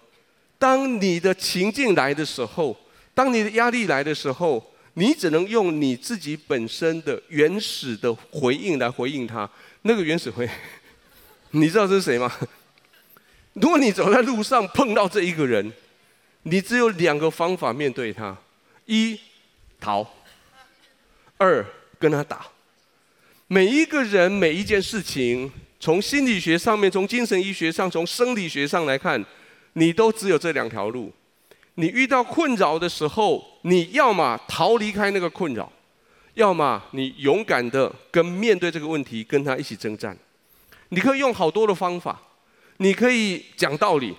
[0.59, 2.77] 当你的情境来的时候，
[3.15, 9.49] 当你的压力来的时候，你只能用你自己本身的原始的回应来回应他。
[9.83, 10.49] 那个原始回，
[11.53, 12.33] 你知道这是谁吗？
[13.55, 15.73] 如果你走在路上碰到这一个人，
[16.43, 18.37] 你只有两个方法面对他：
[18.87, 19.19] 一
[19.81, 20.07] 逃，
[21.37, 21.65] 二
[21.99, 22.47] 跟他打。
[23.47, 29.25] 每一个人每一件事情，从心理学上面，从精神医学上，从生理学上来看，
[29.75, 31.13] 你都只有这两条路。
[31.75, 35.71] 你遇到困扰的时候，你要么逃离开那个困扰，
[36.35, 40.17] 要么你勇敢的跟面对这个问题，跟他一起征战。
[40.89, 42.21] 你可以用好多的方法，
[42.79, 44.17] 你可以讲道理，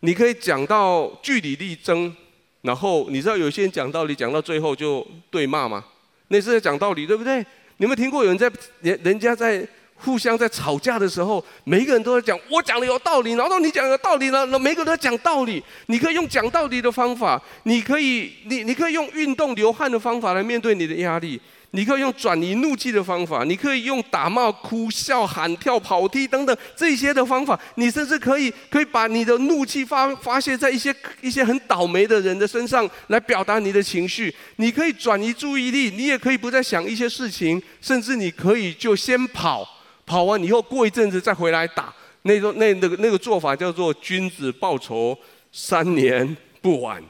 [0.00, 2.14] 你可以讲到据理力争，
[2.62, 5.84] 然后你知道有些人讲道理讲到最后就对骂吗？
[6.28, 7.38] 那是在讲道理，对不对？
[7.78, 8.48] 你有没有听过有人在
[8.82, 9.66] 人人家在？
[9.96, 15.62] 互相在吵架的时候，每一个人都在讲我讲的有道理，然后你讲的有道理呢，那每个人都在讲道理。
[15.86, 27.58] 你可以用讲道理的方法，你可以你你可以用运动流汗的方法来面对你的压力，你可以用转移怒气的方法，你可以用打骂、哭笑、喊跳、跑踢等等这些的方法。
[27.76, 34.34] 你甚至可以可以把你的怒气发发泄在一些一些很倒霉的人的身上，来表达你的情绪。
[34.56, 39.66] 你可以转移注意力，你也可以不再想一些事情，甚至你可以就先跑，
[40.06, 41.94] 跑完以后过一阵子再回来打。
[42.22, 45.18] 那个那那个那个做法叫做君子报仇，
[45.52, 47.02] 三年不晚。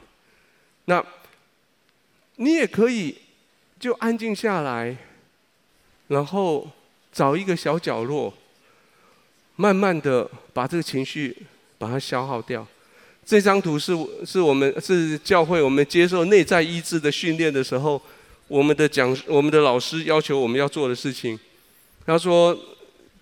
[0.85, 1.03] 那，
[2.35, 3.15] 你也可以。
[3.77, 4.95] 就安静下来，
[6.07, 6.67] 然后
[7.11, 8.33] 找一个小角落，
[9.57, 11.35] 慢慢的把这个情绪
[11.77, 12.65] 把它消耗掉。
[13.25, 13.93] 这张图是
[14.25, 18.01] 是我们是教会我们接受内在医治的训练的时候，
[18.47, 21.37] 我们的讲我们的老师要求我们要做的事情。
[22.05, 22.57] 他说，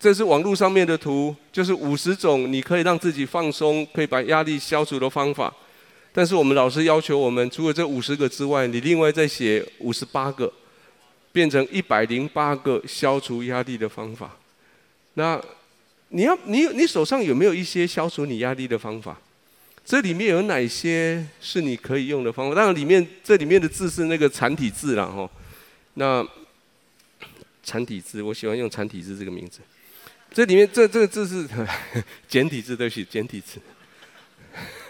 [0.04, 5.54] 这是网络上面的图，就是五十种你可以让自己放松、可以把压力消除的方法。
[6.12, 10.52] 但是我们老师要求我们，除了这五十个之外，你另外再写五十八个，
[11.32, 14.38] 变成一百零八个消除压力的方法。
[15.14, 15.42] 那
[16.10, 19.18] 你要你你手上有没有一些消除你压力的方法？
[19.86, 22.56] 这里面有哪些是你可以用的方法？
[22.56, 25.30] 当然里面这里面的字是那个残体字了哈。
[25.94, 26.28] 那
[27.64, 29.62] 残体字，我喜欢用残体字这个名字。
[30.34, 31.48] 这里面这这个字是
[32.28, 33.60] 简体字，对不起，简体字。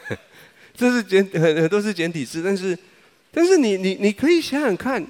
[0.73, 2.77] 这是简很很多是简体字，但是，
[3.29, 5.05] 但是你你你可以想想看，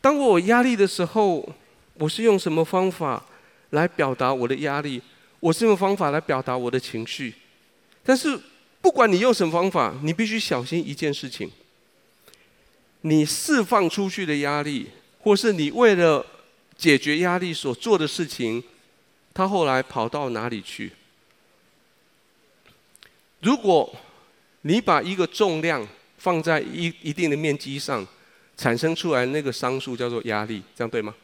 [0.00, 1.52] 当我压力的时候，
[1.94, 3.22] 我是用什么方法
[3.70, 5.02] 来表达我的压力？
[5.40, 7.34] 我是用方法来表达我的情绪。
[8.04, 8.38] 但是
[8.80, 11.50] 不管你用什么方法，你必须小心一件事情：
[13.00, 16.24] 你释放出去的压力，或是你为了
[16.78, 18.62] 解决压力所做的事情，
[19.36, 20.90] 他后来跑到哪里去？
[23.40, 23.94] 如果
[24.62, 28.06] 你把一个重量放在一一定的面积上，
[28.56, 31.14] 产生出来那个商数叫做压力，这样对吗？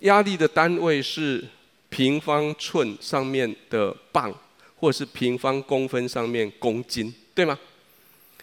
[0.00, 1.46] 压力的单位是
[1.88, 4.34] 平方寸上面的磅，
[4.80, 7.56] 或是平方公分上面公斤，对吗？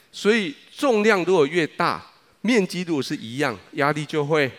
[0.10, 2.02] 所以重量如果越大，
[2.39, 4.50] 面积如果是一样，压力就会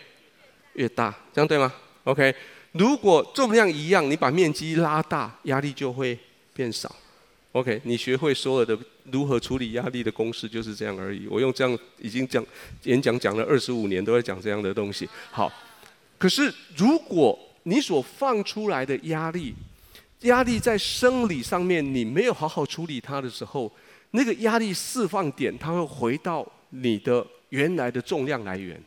[0.73, 2.33] 越大，这样对吗？OK，
[2.77, 6.17] 如果重量一样，你把面积拉大，压力就会
[6.53, 6.93] 变少。
[7.53, 8.77] OK，你学会所有的
[9.11, 11.27] 如何处理压力的公式就是这样而已。
[11.27, 12.45] 我用这样已经讲
[12.83, 15.09] 演讲讲了二十五年，都在讲这样的东西。
[15.31, 15.51] 好，
[16.17, 19.55] 可是如果你所放出来的压力，
[20.21, 23.71] 压力在生理上面你没有好好处理它的时候，
[24.11, 28.79] 那个压力释放点它会回到你的原来的重量来源。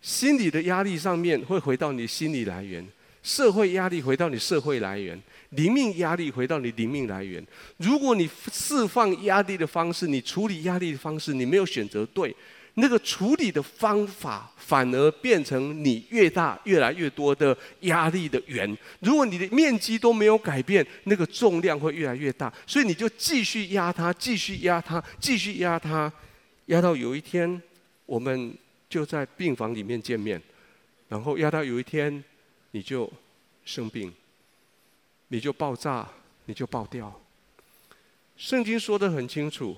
[0.00, 2.86] 心理的压力上面会回到你心理来源，
[3.24, 5.20] 社会压力回到你社会来源。
[5.50, 7.44] 灵命压力回到你灵命来源。
[7.78, 12.34] 如果你释放压力的方式，你处理压力的方式，你没有选择对，
[12.74, 18.76] 那个处理的方法反而变成你越大越来越多的压力的源。
[18.98, 26.12] 如果你的面积都没有改变，那个重量会越来越大，所以你就继续压它，继续压它，继续压它，
[26.66, 27.62] 压到有一天
[28.06, 28.52] 我们
[28.88, 30.42] 就在病房里面见面，
[31.08, 32.22] 然后压到有一天
[32.74, 33.10] 你就
[33.64, 34.12] 生病。
[35.28, 36.06] 你就爆炸，
[36.46, 37.20] 你就爆掉。
[38.36, 39.76] 圣经说得很清楚，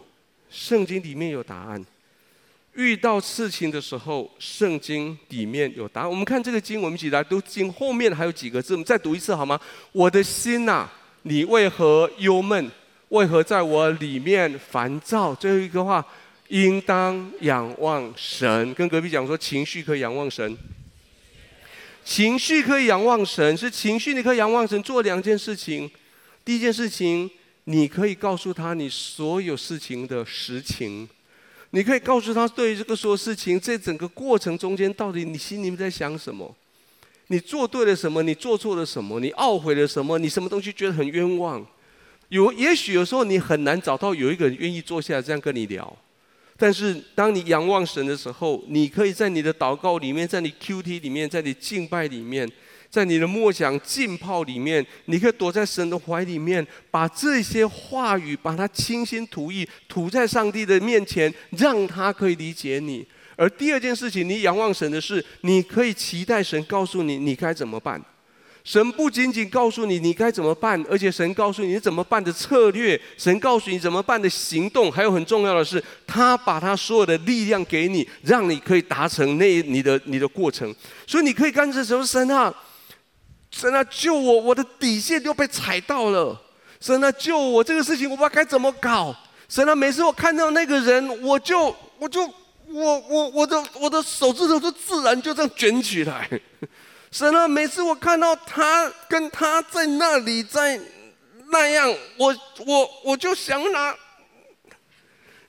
[0.50, 1.84] 圣经里面有答案。
[2.72, 6.10] 遇到事情的时候，圣经里面有答案。
[6.10, 7.70] 我们看这个经，我们一起来读经。
[7.70, 9.60] 后面还有几个字，我们再读一次好吗？
[9.92, 10.88] 我的心呐，
[11.22, 12.70] 你为何忧闷？
[13.10, 15.34] 为何在我里面烦躁？
[15.34, 16.04] 最后一个话，
[16.48, 18.72] 应当仰望神。
[18.74, 20.56] 跟隔壁讲说，情绪可以仰望神。
[22.06, 25.90] 情绪可以仰望神，是情绪你可以仰望神做两件事情。
[26.44, 27.28] 第一件事情，
[27.64, 31.08] 你可以告诉他你所有事情的实情，
[31.70, 36.54] 你可以告诉他对于这个所有事情，这整个过程中间到底你心里面在想什么？
[37.26, 38.22] 你做对了什么？
[38.22, 39.18] 你做错了什么？
[39.18, 40.16] 你懊悔了什么？
[40.16, 41.66] 你什么东西觉得很冤枉？
[42.28, 45.96] 有也许有时候你很难找到有一个人愿意坐下来这样跟你聊。
[46.58, 52.50] 但是，当你仰望神的时候，你可以在你的祷告里面，在你 QT 里面，在你敬拜里面，
[52.88, 63.06] 在你的默想浸泡里面，你可以躲在神的怀里面，把这些话语，把它清心吐意吐在上帝的面前，让他可以理解你。
[63.36, 68.02] 而第二件事情，你仰望神的是，你可以期待神告诉你，你该怎么办。
[68.66, 80.74] 神不仅仅告诉你你该怎么办，而且神告诉你怎么办的策略，神告诉你怎么办的行动，还有很重要的是，他把他所有的力量给你，让你可以达成那你的你的过程。
[81.06, 82.04] 所以你可以干这什么？
[82.04, 82.52] 神啊，
[83.52, 84.40] 神啊，救我！
[84.40, 86.36] 我的底线都被踩到了。
[86.80, 87.62] 神啊，救我！
[87.62, 89.14] 这个事情我不知道该怎么搞。
[89.48, 92.20] 神啊，每次我看到那个人，我就我就
[92.66, 96.28] 我我我的我的手指头就自然就这样卷起来。
[97.10, 100.80] 神啊，每次我看到他跟他在那里在
[101.48, 101.88] 那样，
[102.18, 102.36] 我
[102.66, 103.96] 我我就想拿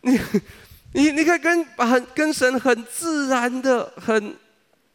[0.01, 0.19] 你
[0.93, 4.35] 你你可以跟很跟神很自然的很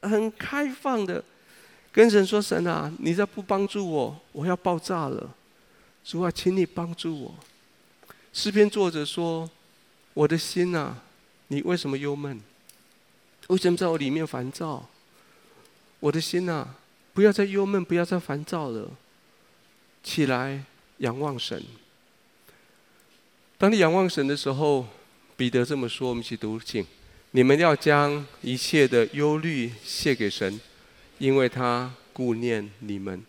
[0.00, 1.22] 很开放的
[1.90, 5.28] 跟神说，神啊，你再不帮助我，我要爆炸了。
[6.04, 7.34] 主啊，请你帮助我。
[8.32, 9.48] 诗篇作者说
[10.14, 10.96] ：“我的心啊，
[11.48, 12.40] 你为什么忧闷？
[13.48, 14.88] 为什么在我里面烦躁？
[16.02, 16.66] 我的心啊，
[17.14, 18.90] 不要再忧闷，不要再烦躁了。
[20.02, 20.64] 起来
[20.98, 21.62] 仰望神。
[23.56, 24.88] 当你仰望神的时候，
[25.36, 26.84] 彼得这么说：我们一起读，请
[27.30, 30.60] 你们要将一切的忧虑卸给神，
[31.18, 33.22] 因为他顾念你们。”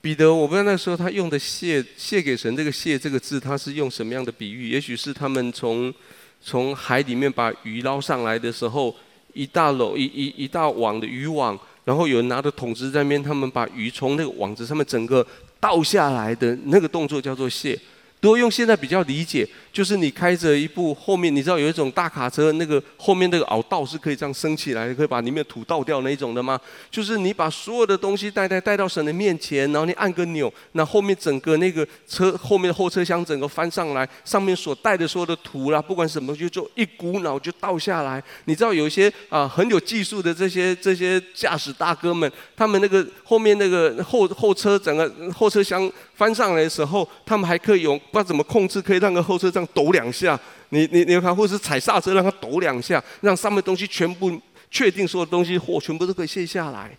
[0.00, 4.70] 彼得，我不知道那时候他用的卸“卸卸给神”这个“卸”这个字，他是用什么样的比喻？
[4.70, 5.92] 也许是他们从
[6.40, 8.96] 从海里面把鱼捞上来的时候，
[9.32, 15.26] 一大篓一一一大网的渔网，然后有人拿着桶子在那边，他们把鱼从那个网子上面整个
[15.58, 17.78] 倒下来的那个动作叫做卸。
[18.22, 26.56] 如果用现在比较理解，就是你开着一部后面，你知道有一种大卡车，那个后面那个凹道是可以这样升起来，可以把里面的土倒掉那一种的吗？
[26.88, 38.22] 就是你把所有的东西带带带到神的面前，然后你按个钮，那后面整个那个车后面的后车厢整个翻上来，上面所带的所有的土啦，不管什么就就一股脑就倒下来。
[38.44, 48.00] 你知道有一些啊很有技术的这些这些驾驶大哥们，他们那个后面那个后后车整个后车厢翻上来的时候，他们还可以用。
[48.12, 50.38] 不知道怎么控制，可以让个后车这样抖两下，
[50.68, 54.38] 你你你看，或者是踩刹车让它抖两下，让上面东西全部
[54.70, 56.94] 确定所有东西货全部都可以卸下来。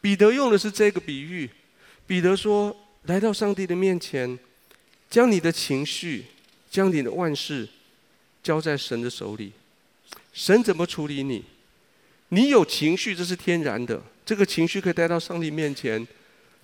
[0.00, 1.50] 彼得用的是这个比喻，
[2.06, 2.74] 彼得说：
[3.06, 4.38] 来到上帝的面前，
[5.10, 6.26] 将你的情绪，
[6.70, 7.68] 将你的万事
[8.40, 9.50] 交在神的手里，
[10.32, 11.44] 神怎么处理你？
[12.28, 16.06] 你有情绪，这是天然的，这个情绪可以带到上帝面前。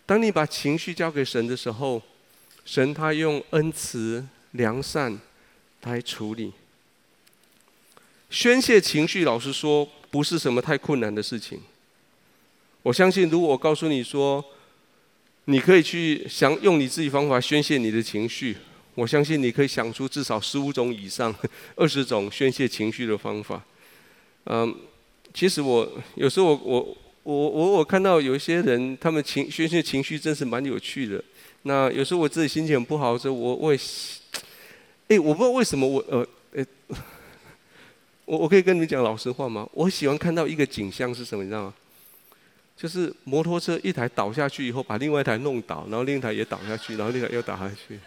[0.07, 2.01] 当你把情绪交给神的时候。
[2.67, 5.19] 神他用恩慈良善
[5.83, 6.53] 来处理，
[8.29, 9.25] 宣泄情绪。
[9.25, 11.61] 老实说，不是什么太困难的事情。
[12.83, 14.45] 我相信，如果我告诉你说，
[15.45, 18.57] 你可以去想用你自己方法宣泄你的情绪，
[18.97, 21.33] 我相信你可以想出至少十五种以上、
[21.77, 23.63] 二十种宣泄情绪的方法。
[24.47, 24.75] 嗯，
[25.33, 31.23] 其实我有时候我我我我我看到有一些人，他们情宣泄情绪真是蛮有趣的。
[31.67, 33.81] 那有时候我自己心情不好的时候，我我也，
[35.09, 36.65] 哎，我不知道为什么我呃，哎，
[38.25, 39.69] 我我可以跟你们讲老实话吗？
[39.73, 41.75] 我喜欢看到一个景象是什么，你知道吗？
[42.77, 47.99] 就是摩托车一台倒下去以后，把另外一台弄倒，然后另一台也倒下去，然后另一台又倒下去。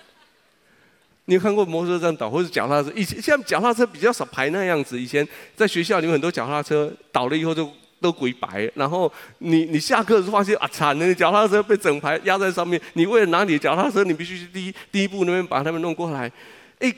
[1.26, 2.90] 你有看过摩托车这样倒，或者脚踏车？
[2.96, 7.70] 以前现在脚踏车比较少排那样子，以前在学校里面很多脚踏车倒了以后就。
[8.02, 16.32] 都鬼白，然后你你下课的时候发现啊惨了，你脚踏车被整排压在上面，你为了拿你的脚踏车，你必须去第一第一步那边把他们弄过来。
[16.80, 16.94] 哎，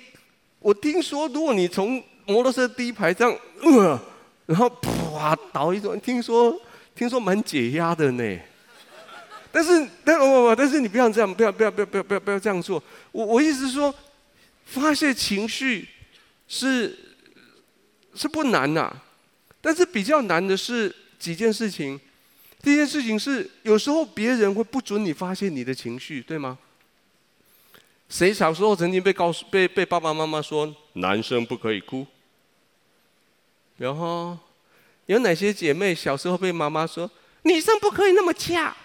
[0.60, 4.00] 我听说如果你从摩托车第一排这样，呃，
[4.46, 6.60] 然后啪倒一种，听说
[6.96, 8.40] 听说蛮解压的呢。
[9.52, 12.82] 但是但不不不，但是你不要这样，不要不要不要不要不要不要这样做。
[13.12, 13.94] 我我意思是说，
[14.66, 15.86] 发泄情绪
[16.48, 16.98] 是
[18.16, 18.96] 是不难呐、
[19.62, 22.00] 但是比较难的是几件事情。
[22.62, 26.58] 第一件事情是，有时候别人会不准你发泄你的情绪，对吗？
[28.10, 32.06] 谁小时候曾经被告诉、被被爸爸妈妈说男生不可以哭？
[33.78, 34.38] 然后
[35.06, 37.10] 有哪些姐妹小时候被妈妈说
[37.44, 38.76] 女生不可以那么恰？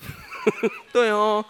[0.92, 1.44] 对哦。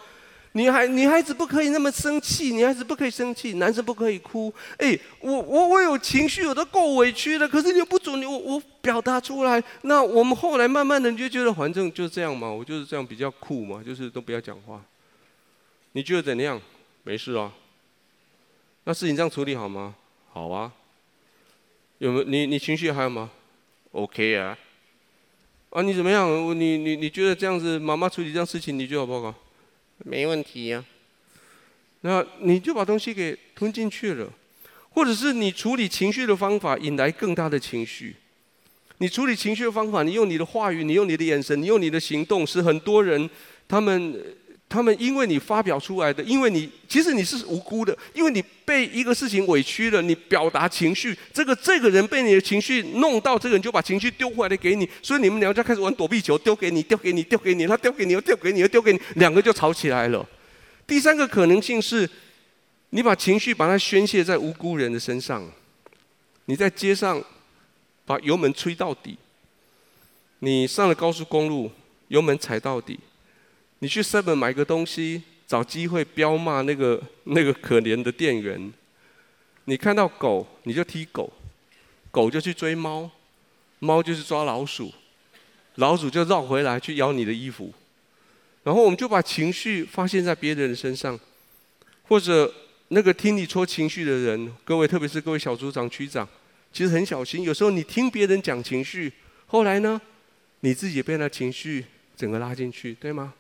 [0.57, 4.51] 女孩女孩子不可以那么生气，女孩子不可以生气，男生不可以哭。
[4.79, 9.63] 哎，我我我有情绪，我都够委屈了，可是你又不准你我我表达出来。
[9.83, 14.83] 那我们后来慢慢的你就觉得，反正就这样嘛，我就是这样比较酷嘛，就是都不要讲话。
[15.93, 16.59] 你觉得怎样？
[17.03, 17.53] 没事啊。
[18.85, 19.95] 那事情这样处理好吗？
[20.33, 20.73] 好啊。
[21.99, 23.31] 有没有你你情绪还有吗
[23.93, 24.57] ？OK 啊。
[25.69, 26.31] 啊，你怎么样？
[26.59, 29.35] 你你你觉得这样子妈妈处理这样事情，你觉得好不好？
[30.05, 30.85] 没问题呀，
[32.03, 34.33] 那你就把东西给吞进去了，
[34.91, 38.17] 或者是你处理情绪的方法引来更大的情绪。
[38.99, 43.29] 你处理情绪的方法，你用你的话语，你用你的眼神，你用你的行动，使很多人
[43.69, 44.23] 他们
[44.69, 60.27] 他们因为你发表出来的，因为你其实你是无辜的，因为你被一个事情委屈了，你表达情绪，这个这个人被你的情绪弄到，这个人就把情绪丢回来给你，所以你们两家开始玩躲避球，丢给你，丢给你，丢给你，他丢给你，又丢给你，又丢给你，两个就吵起来了。
[60.85, 62.09] 第三个可能性是，
[62.91, 65.49] 你把情绪把它宣泄在无辜人的身上，
[66.47, 67.23] 你在街上
[68.05, 69.17] 把油门吹到底，
[70.41, 71.71] 你上了高速公路，
[72.09, 72.99] 油门踩到底，
[73.87, 78.73] 你去 Seven 买个东西，找机会飙骂那个那个可怜的店员。
[79.67, 81.33] 你看到狗，你就踢狗，
[82.11, 83.09] 狗就去追猫，
[83.79, 84.93] 猫就是抓老鼠，
[85.77, 87.73] 老鼠就绕回来去咬你的衣服。
[88.65, 91.17] 然后我们就把情绪发泄在别人身上，
[92.09, 92.53] 或者
[92.89, 96.29] 那个听你说情绪的人，各位特别是各位小组长、区长，
[96.73, 97.45] 其实很小心。
[97.45, 99.13] 有时候你听别人讲情绪，
[99.47, 100.01] 后来呢，
[100.63, 101.85] 你自己也被那情绪
[102.17, 103.33] 整个拉进去，对吗？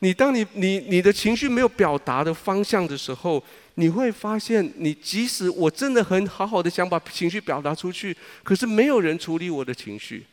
[0.00, 3.42] 你当你你你的情绪没有表达的方向的时候，
[3.74, 10.24] 你会发现，你即使我真的很好好的想把情绪表达出去，可是没有人处理我的情绪。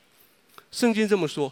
[0.71, 1.51] 圣经这么说，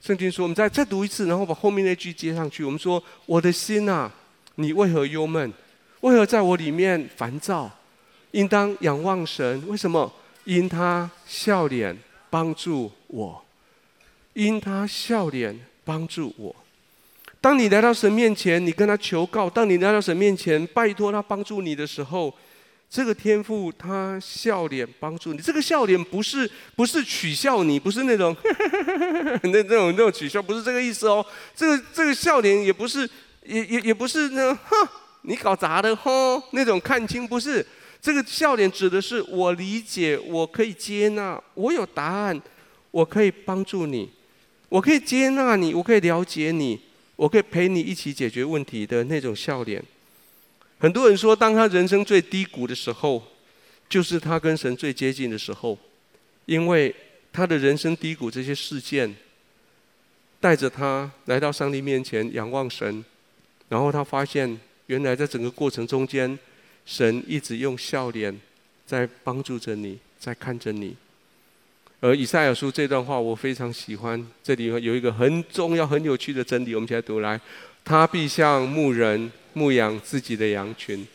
[0.00, 2.64] 圣经说，我们再再读一次，然后把后面那句接上去。
[2.64, 4.10] 我们说，我的心啊，
[4.54, 5.52] 你为何忧闷？
[6.00, 7.70] 为何在我里面烦躁？
[8.30, 9.62] 应当仰望神。
[9.68, 10.10] 为什么？
[10.44, 11.96] 因他笑脸
[12.30, 13.44] 帮助我。
[14.32, 16.56] 因他笑脸帮助我。
[17.42, 22.32] 当你来到神面前，你跟他求告；当你来到神面前，拜托他帮助你的时候，
[22.88, 25.42] 这个天父他笑脸帮助你。
[25.42, 28.34] 这个笑脸不是不是取笑你，不是那种
[29.42, 31.26] 那那种那种取笑，不是这个意思哦。
[31.56, 33.00] 这个这个笑脸也不是
[33.44, 34.88] 也也也不是那哼，
[35.22, 37.66] 你搞砸的吼那种看清，不是。
[38.00, 42.40] 这个笑脸指的是我理解，我可以接纳，我有答案，
[42.92, 44.08] 我可以帮助你，
[44.68, 46.80] 我可以接纳你，我可以了解你。
[47.16, 49.82] 我可以陪你一起解决问题的那种笑脸。
[50.78, 53.22] 很多人说，当他人生最低谷的时候，
[53.88, 55.78] 就是他跟神最接近的时候，
[56.46, 56.94] 因为
[57.32, 59.14] 他的人生低谷这些事件，
[60.40, 63.04] 带着他来到上帝面前仰望神，
[63.68, 66.36] 然后他发现，原来在整个过程中间，
[66.84, 68.40] 神一直用笑脸
[68.84, 70.96] 在帮助着你，在看着你。
[72.02, 77.40] 而以赛亚书这段话我非常喜欢，这里有一个很重要、很有趣的真理，我们一起来读来。
[77.84, 81.06] 他必像牧人牧养自己的羊群，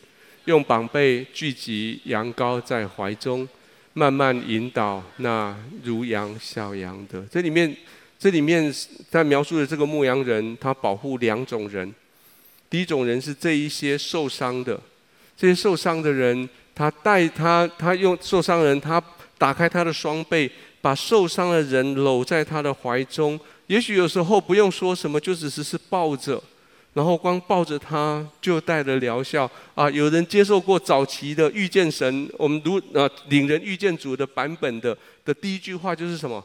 [0.46, 3.46] 用膀背聚集羊羔在怀中，
[3.92, 7.22] 慢慢引导那如羊小羊的。
[7.30, 7.76] 这里面，
[8.18, 8.74] 这里面
[9.10, 11.94] 在描述的这个牧羊人，他保护两种人。
[12.70, 14.80] 第一种人是这一些受伤的，
[15.36, 18.98] 这些受伤的人，他带他，他用受伤人，他
[19.38, 20.50] 打开他的双臂。
[20.80, 26.40] 把受伤的人搂在他的怀中，也许有时候不用说什么，就只是是抱着，
[26.94, 29.90] 然后光抱着他就带着疗效啊！
[29.90, 36.42] 有人接受过早期的遇见神，我们读啊领人遇见主的版本的的第一句话就是什么？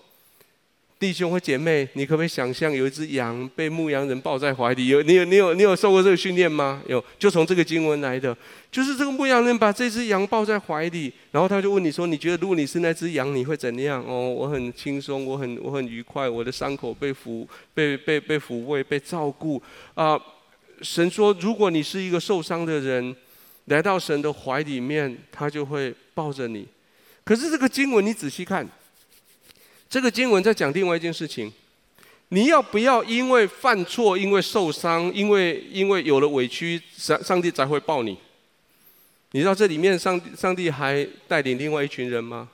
[1.04, 4.88] 弟兄或姐妹，你可不可以想象有一只羊被牧羊人抱在怀里？
[4.88, 6.82] 有你有你有你有受过这个训练吗？
[6.88, 8.34] 有，就从这个经文来的，
[8.72, 19.62] 就是这个牧羊人把这只羊抱在怀里，然后他就问你说：“你觉得如果你是那只羊，你会怎样？”哦，我很轻松，我很我很愉快，我的伤口被抚被被被抚慰被照顾
[19.95, 20.18] 啊！
[20.82, 23.14] 神说，如果你是一个受伤的人，
[23.66, 26.66] 来到神的怀里面，他就会抱着你。
[27.26, 28.66] 可是这个经文你仔细看。
[29.94, 31.54] 这个经文在讲另外一件事情，
[32.30, 38.18] 你要不要因为犯错、因为受伤、因为因为有了委屈，上上帝才会抱你？
[39.34, 42.50] 你知道这里面上上帝还带领另外一群人吗？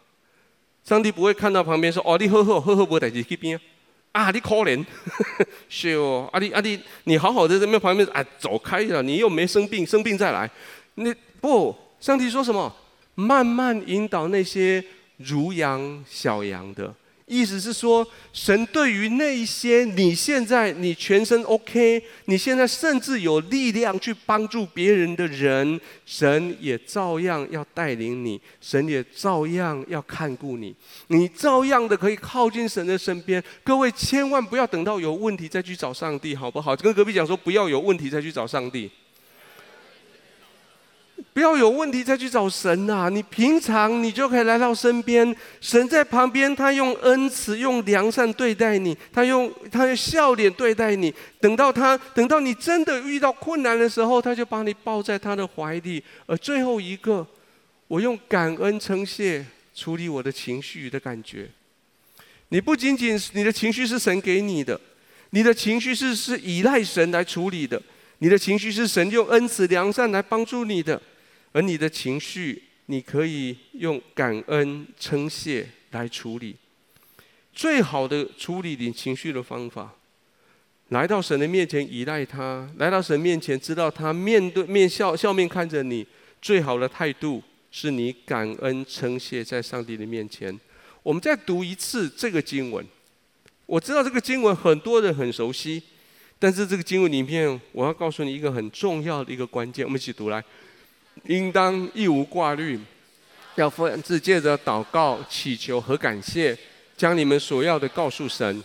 [0.84, 3.58] 上帝不会看到旁边说：“哦，你呵呵呵呵，不带去这边
[4.12, 4.86] 啊，你可怜，
[5.70, 10.52] 是哦，啊你啊你你好好的在那边旁边啊走开了，你又没生病，生病再来。
[10.96, 12.76] 你不，上帝说什么？
[13.16, 14.84] 慢慢引导那些
[15.16, 16.94] 如羊小羊的。”
[17.30, 30.76] 意思是说，神对于那一些你现在你全身 OK，你现在甚至有力量去帮助别人的人，神也照样要带领你，神也照样要看顾你，
[31.08, 33.42] 你照样的可以靠近神的身边。
[33.64, 36.76] 各位千万不要等到有问题再去找上帝，好不好？
[36.76, 38.90] 跟隔壁讲说，不要有问题再去找上帝。
[41.32, 51.14] 不要有问题再去找神呐、你平常你就可以来到身边，神在旁边，他用恩慈、用良善对待你，他用他用笑脸对待你。
[51.40, 56.04] 等到他等到你真的遇到困难的时候，他就把你抱在他的怀里。
[56.26, 57.26] 而最后一个，
[57.88, 61.50] 我用感恩称谢处理我的情绪的感觉。
[62.50, 64.80] 你不仅仅是你的情绪是神给你的，
[65.30, 67.82] 你的情绪是是依赖神来处理的。
[68.18, 71.02] 你的情绪是神用恩慈良善来帮助你的，
[71.52, 76.56] 而你的情绪，你可以用感恩称谢来处理。
[77.54, 79.94] 最好的处理你情绪的方法，
[80.90, 86.06] 来到神的面前依赖他，来到神面前知道他面对面笑笑面看着你，
[86.42, 90.58] 最好的态度是你感恩称谢在上帝的面前。
[91.04, 92.86] 我们再读一次这个经文。
[93.66, 95.82] 我知道这个经文很多人很熟悉，
[96.40, 99.86] 但是这个经文里面，我要告诉你一个很重要的一个关键。
[99.86, 100.44] 我们一起读来，
[101.26, 102.80] 应当一无挂虑，
[103.56, 106.58] 要凡事借着祷告、祈求和感谢，
[106.98, 108.64] 将你们所要的告诉神。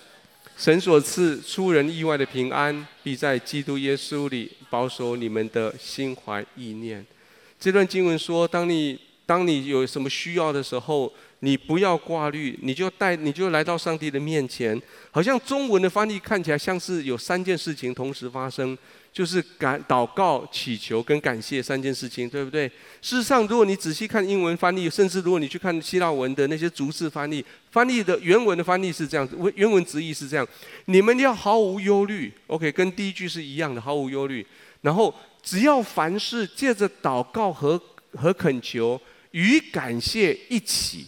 [0.56, 7.04] 神所赐出人意外的平安，必在基督耶稣里保守你们的心怀意念。
[7.58, 11.12] 这段经文说，当你当你有什么需要的时候，
[11.44, 14.80] 你不要挂虑，你就带，你就来到上帝的面前。
[15.10, 18.76] 好像中文的翻译看起来像是有三件事情同时发生，
[19.12, 22.66] 就是感、祷告、祈求跟感谢三件事情，对不对？
[23.02, 30.48] 事实上，如果你仔细看英文翻译，甚至如果你去看希腊文的那些逐字翻译，翻译的原文的翻译是这样子，原文直译是这样：
[30.86, 34.44] 你们要毫无忧虑，OK，跟第一句是一样的，毫无忧虑。
[34.80, 37.78] 然后只要凡事借着祷告和
[38.14, 38.98] 和恳求
[39.32, 41.06] 与感谢一起。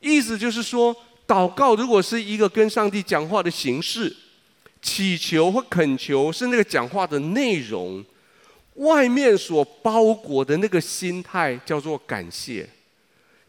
[0.00, 0.94] 意思就是说，
[1.26, 4.14] 祷告如果是一个跟上帝讲话的形式，
[4.82, 8.04] 祈求或恳求是那个讲话的内容，
[8.74, 12.68] 外面所包裹的那个心态叫做感谢。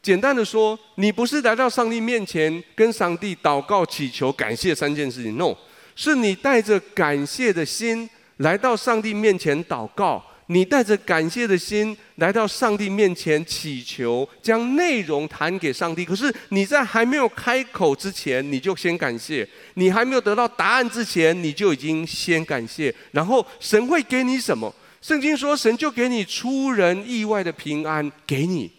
[0.01, 5.55] 简单的说，你不是来到上帝面前跟上帝祷告、祈求、感谢三件事情，no，
[5.95, 10.21] 是你带着感谢的心来到上帝面前祷告。
[10.51, 16.03] 你带着感谢的心来到上帝面前祈求，将内容谈给上帝。
[16.03, 22.93] 可是你在还没有开口之前，你就先感谢；你还没有得到答案之前，你就已经先感谢。
[23.11, 24.73] 然后神会给你什么？
[25.01, 28.69] 圣经说，神就给你出人意外的平安给你。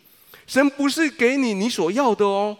[0.46, 2.54] 神不是给你你所要的哦，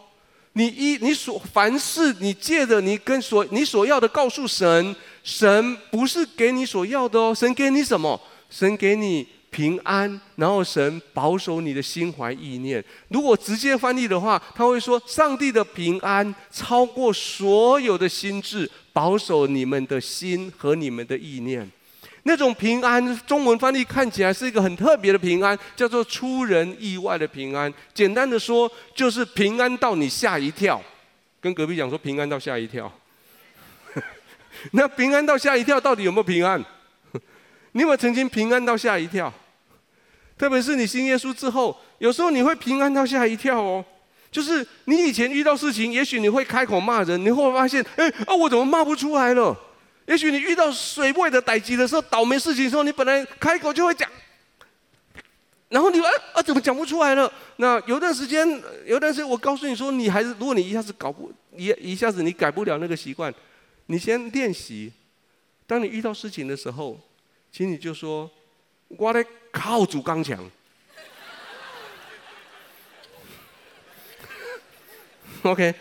[0.54, 8.18] 你一你所凡事你借着你跟所你所要的告诉神，神不是给你所要的哦，神给你什么？
[8.52, 12.84] 神给你平安，然后神保守你的心怀意念。
[13.08, 21.70] 如果直接翻译的话，他会说：“上帝的平安超过所有的心智，保守你们的心和你们的意念。”
[22.24, 27.72] 那种平安，中文翻译看起来是一个很特别的平安，叫做出人意外的平安。
[27.94, 30.80] 简单的说，就是平安到你吓一跳。
[31.40, 32.92] 跟隔壁讲说平安到吓一跳。
[34.72, 36.64] 那平安到吓一跳，到底有没有平安？
[37.72, 39.32] 你有没有曾经平安到吓一跳？
[40.38, 43.84] 特别是你信耶稣之后，有时候你会平安到吓一跳哦。
[44.30, 49.56] 就是你以前遇到事情，也许你会开口骂人，你会发现，哎啊，我怎么骂不出来了？
[50.06, 54.10] 也许你遇到水位的打击的时候，倒霉事情的时候，你本来开口就会讲，
[55.68, 57.30] 然后你啊，啊，怎么讲不出来了？
[57.56, 63.32] 那有段时间，有段时间，我告诉你说，你还是，如果你一下子搞不一一下子你改不了那个习惯，
[63.86, 64.92] 你先练习。
[65.66, 66.98] 当你遇到事情的时候。
[67.52, 68.30] 请你就说，
[68.88, 70.50] 我来靠主刚强。
[75.42, 75.74] OK，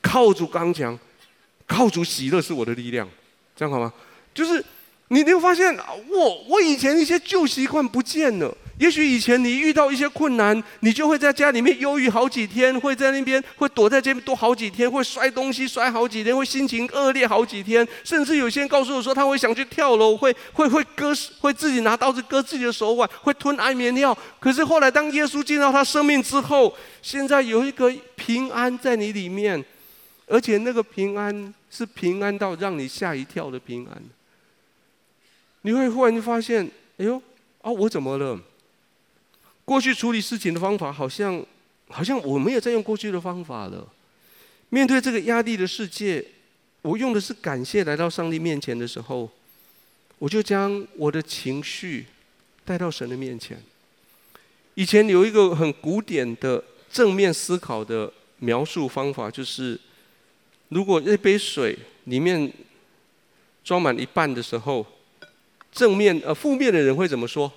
[0.00, 0.96] 靠主刚强，
[1.66, 3.08] 靠主喜乐是我的力量，
[3.56, 3.92] 这样好吗？
[4.32, 4.64] 就是
[5.08, 5.76] 你，你会发现，
[6.08, 8.56] 我我以前一些旧习惯不见了。
[8.80, 24.16] 也许以前你遇到一些困难，你就会在家里面忧郁好几天，会在那边会躲在这边躲好几天，会摔东西摔好几天，会心情恶劣好几天，甚至有些人告诉我说他会想去跳楼，会 会会割，会自己拿刀子割自己的手腕，会吞安眠药。
[24.38, 29.62] 可是后来当耶稣进到他生命之后，现在有一个平安在你里面，
[30.26, 34.02] 而且那个平安是平安到让你吓一跳的平安。
[35.60, 36.64] 你会忽然就发现，
[36.96, 37.20] 哎呦，
[37.60, 38.40] 啊，我怎么了？
[39.70, 41.46] 过去处理事情的方法，好像
[41.86, 43.86] 好像我没有在用过去的方法了。
[44.70, 46.24] 面对这个压力的世界，
[46.82, 49.30] 我用的是感谢来到上帝面前的时候，
[50.18, 52.06] 我就将我的情绪
[52.64, 53.62] 带到神的面前。
[54.74, 59.78] 以前有一个很古典的正面思考的描述方法，就是
[60.70, 62.52] 如果一杯水里面
[63.62, 64.84] 装满一半的时候，
[65.70, 67.52] 正面呃负面的人会怎么说？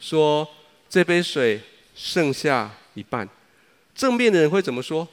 [0.00, 0.48] 说。
[0.94, 1.60] 这杯水
[1.96, 3.28] 剩下一半，
[3.96, 5.08] 正面的人会怎么说？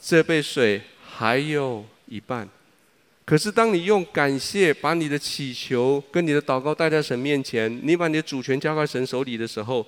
[0.00, 2.48] 这杯水还有一半。
[3.24, 9.84] 可是当你用感谢把你的祈求跟你的祷告带在神面前，你把你的主权交在神手里的时候，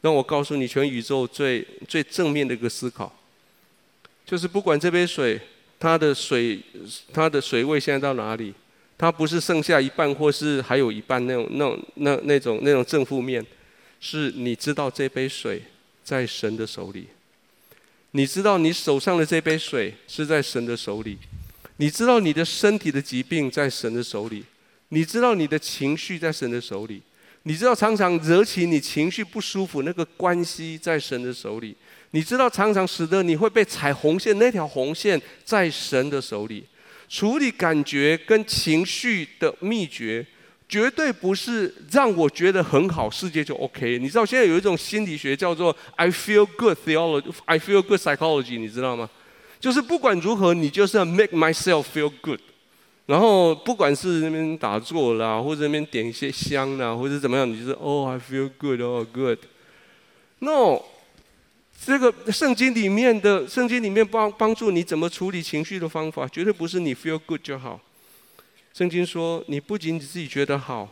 [0.00, 3.16] 让我告诉你，全宇宙最最正面的一个思考，
[4.26, 5.40] 就是不管这杯水
[5.78, 6.58] 它的水
[7.12, 8.52] 它的水位现在到哪里，
[8.98, 13.46] 它不是剩下一半或是还有一半那种那种那那种那种正负面。
[14.06, 15.62] 是你知道这杯水
[16.04, 17.06] 在神的手里，
[18.10, 21.16] 你知道你手上的这杯水是在神的手里，
[21.78, 24.44] 你知道你的身体的疾病在神的手里，
[24.90, 27.00] 你知道你的情绪在神的手里。
[27.46, 31.74] 你知道常常惹起你情绪不舒服那个关系在神的手里。
[32.10, 36.66] 你知道常常使得你会被踩红线那条红线在神的手里。
[37.08, 40.26] 处理感觉跟情绪的秘诀，
[40.68, 43.98] 绝对不是让我觉得很好，世界就 OK。
[43.98, 49.08] 你知道现在有一种心理学叫做 I feel good theology，I feel good psychology，你知道吗？
[49.60, 52.40] 就是不管如何，你就是要 make myself feel good。
[53.06, 59.38] 然后不管是那边打坐啦，或者那边点一些香啦，或者怎么样，你就是 Oh I feel good，Oh good。
[60.38, 60.82] No。
[61.84, 67.78] 这个圣经里面的圣经里面帮帮助你怎么处理情绪的方法，绝对不是你 feel good 就好。
[68.74, 70.88] 圣经说，你不仅你自己觉得好，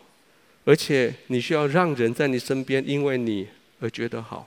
[0.64, 3.48] 而且你需要让人在你身边因为你
[3.80, 4.46] 而觉得好。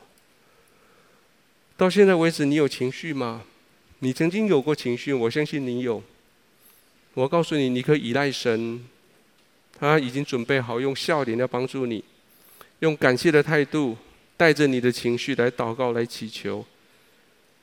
[1.76, 3.44] 到现在为止，你有情绪吗？
[4.00, 6.02] 你曾经有过情绪，我相信你有。
[7.14, 8.86] 我告诉你，你可以依赖神，
[9.78, 12.02] 他已经准备好用笑脸来帮助你，
[12.80, 13.98] 用感谢的态度。
[14.38, 16.66] 带着你的情绪来祷告，来祈求，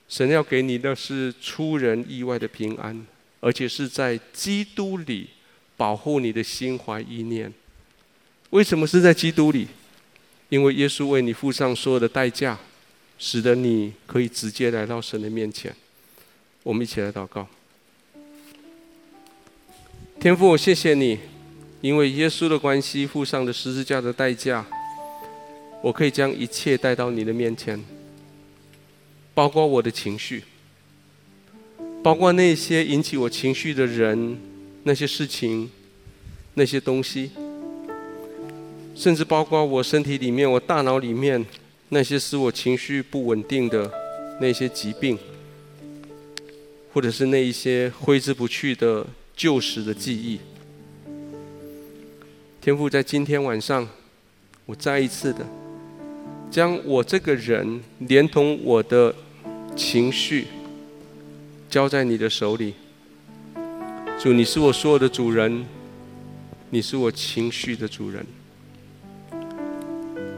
[0.09, 3.07] 神要给你的是出人意外的平安，
[3.41, 5.29] 而且是在基督里
[5.77, 7.53] 保护你的心怀意念。
[8.51, 9.69] 为什么是在基督里？
[10.49, 12.59] 因为耶稣为你付上所有的代价，
[13.19, 15.75] 使得你可以直接来到神的面前。
[16.63, 17.47] 我们一起来祷告。
[20.21, 21.19] 天父，我谢谢你，
[21.81, 24.67] 因为耶稣的关系付上了十字架的代价。
[25.81, 27.83] 我可以将一切带到你的面前，
[29.35, 30.45] 包括我的情绪，
[32.05, 34.39] 包括那些引起我情绪的人、
[34.85, 35.71] 那些事情、
[36.55, 37.31] 那些东西，
[38.95, 41.45] 甚至包括我身体里面、我大脑里面
[41.91, 43.91] 那些使我情绪不稳定的
[44.41, 45.19] 那些疾病，
[46.93, 49.07] 或者是那一些挥之不去的
[49.37, 50.41] 旧时的记忆。
[52.61, 53.89] 天父，在今天晚上，
[54.67, 55.47] 我再一次的。
[56.51, 59.15] 将我这个人连同我的
[59.75, 60.47] 情绪
[61.71, 62.75] 交在你的手里，
[64.23, 65.67] 主，你是我所有的主人，
[66.71, 68.25] 你是我情绪的主人。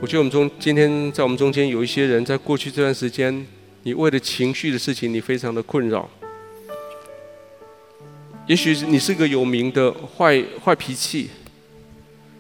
[0.01, 3.47] 我觉得我们中今天在我们中间有一些人，在过去这段时间，
[3.83, 6.09] 你为了情绪的事情，你非常的困扰。
[8.47, 11.29] 也许你是个有名的坏坏脾气，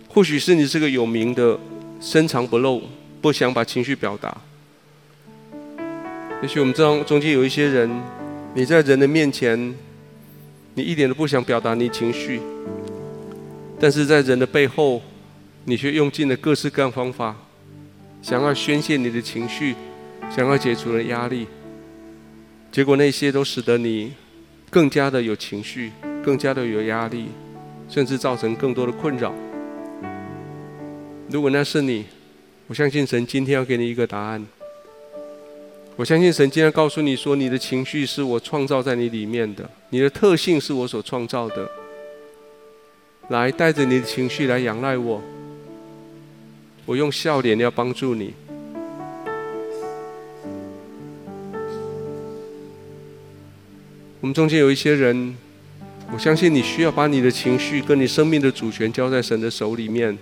[0.08, 1.60] 或许是你是个有名的
[2.00, 2.82] 深藏不露。
[3.20, 4.34] 不想把情绪表达。
[6.40, 8.02] 也许我们这中间有一些人，
[8.54, 9.74] 你在人的面前，
[10.74, 12.40] 你一点都不想表达你情绪，
[13.78, 15.00] 但是在人的背后，
[15.64, 17.36] 你却用尽了各式各样方法，
[18.20, 19.74] 想要宣泄你的情绪，
[20.34, 21.46] 想要解除的压力，
[22.72, 24.12] 结果那些都使得你
[24.68, 25.92] 更加的有情绪，
[26.24, 27.26] 更加的有压力，
[27.88, 29.32] 甚至造成更多的困扰。
[31.30, 32.04] 如果那是你，
[32.66, 34.44] 我相信神今天要给你一个答案。
[35.96, 41.70] 我相信神今天告诉你说，你的情绪是我创造在你里面的，你的特性是我所创造的。
[43.28, 45.22] 来，带着你的情绪来仰赖我，
[46.84, 48.34] 我用笑脸要帮助你。
[54.20, 55.36] 我们中间有一些人，
[56.12, 60.18] 我相信你需要把你的情绪跟你生命的主权交在神的手里面，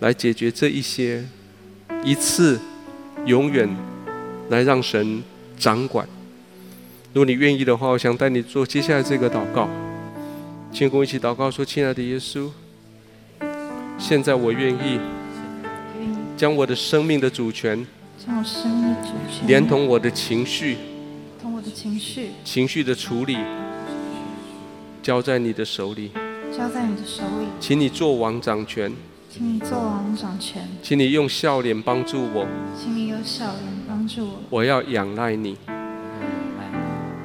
[0.00, 1.24] 来解决这一些。
[2.04, 2.60] 一次，
[3.24, 3.68] 永远，
[4.50, 5.22] 来让神
[5.56, 6.06] 掌管。
[7.12, 9.68] 如果你愿意的话，我想带你做接下来这个祷告。
[10.72, 12.48] 请跟我一起祷告说：“亲爱的耶稣，
[13.98, 15.00] 现在我愿意
[16.36, 17.86] 将我的生命的主权，
[18.24, 20.76] 将我生命主权，连同我的情绪，
[21.40, 23.36] 同我的情绪，情绪的处理，
[25.02, 26.10] 交在你的手里，
[26.56, 28.92] 交在你的手里，请你做王掌权。”
[29.32, 33.64] 请你做王掌权，请你用笑脸帮助我，请你用笑脸
[34.00, 34.40] 帮助我。
[34.48, 35.58] 我要仰赖你，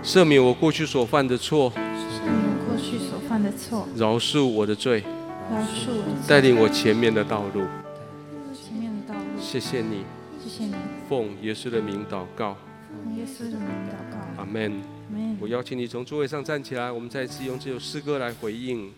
[0.04, 5.02] 赦免我过去所犯的错，赦免我过去所犯的错，饶恕我的罪，
[5.50, 7.62] 饶恕我的罪，带领我前面的道路，
[8.54, 9.42] 前面的道路。
[9.42, 10.04] 谢谢你，
[10.44, 10.74] 谢谢你，
[11.08, 12.58] 奉耶稣的名祷告，
[13.06, 14.18] 奉耶稣的名祷告。
[14.42, 14.64] 阿门。
[14.64, 15.38] 阿门。
[15.40, 18.92] 我邀请你从座位上站起来，我们再一次用这首诗歌来回应。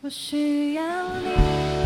[0.00, 0.82] 我需要
[1.18, 1.83] 你。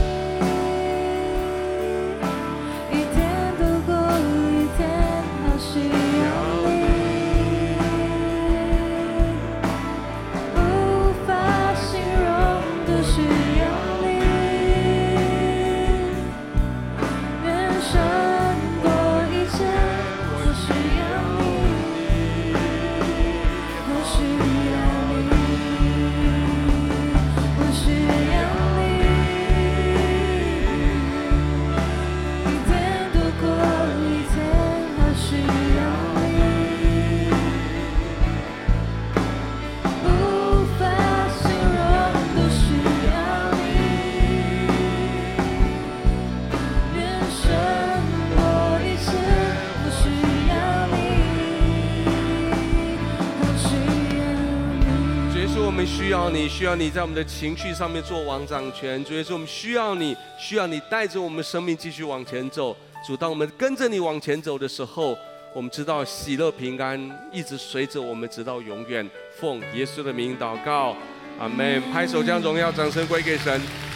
[56.59, 59.05] 需要你，在我们的情绪上面做王掌权。
[59.05, 62.77] 主耶稣，我们需要你，需要你带着我们生命继续往前走。
[63.07, 65.17] 主，当我们跟着你往前走的时候，
[65.55, 67.01] 我们知道喜乐平安
[67.31, 69.09] 一直随着我们直到永远。
[69.39, 70.97] 奉耶稣的名祷告，
[71.39, 71.81] 阿门。
[71.93, 73.88] 拍手将荣耀掌声归给神。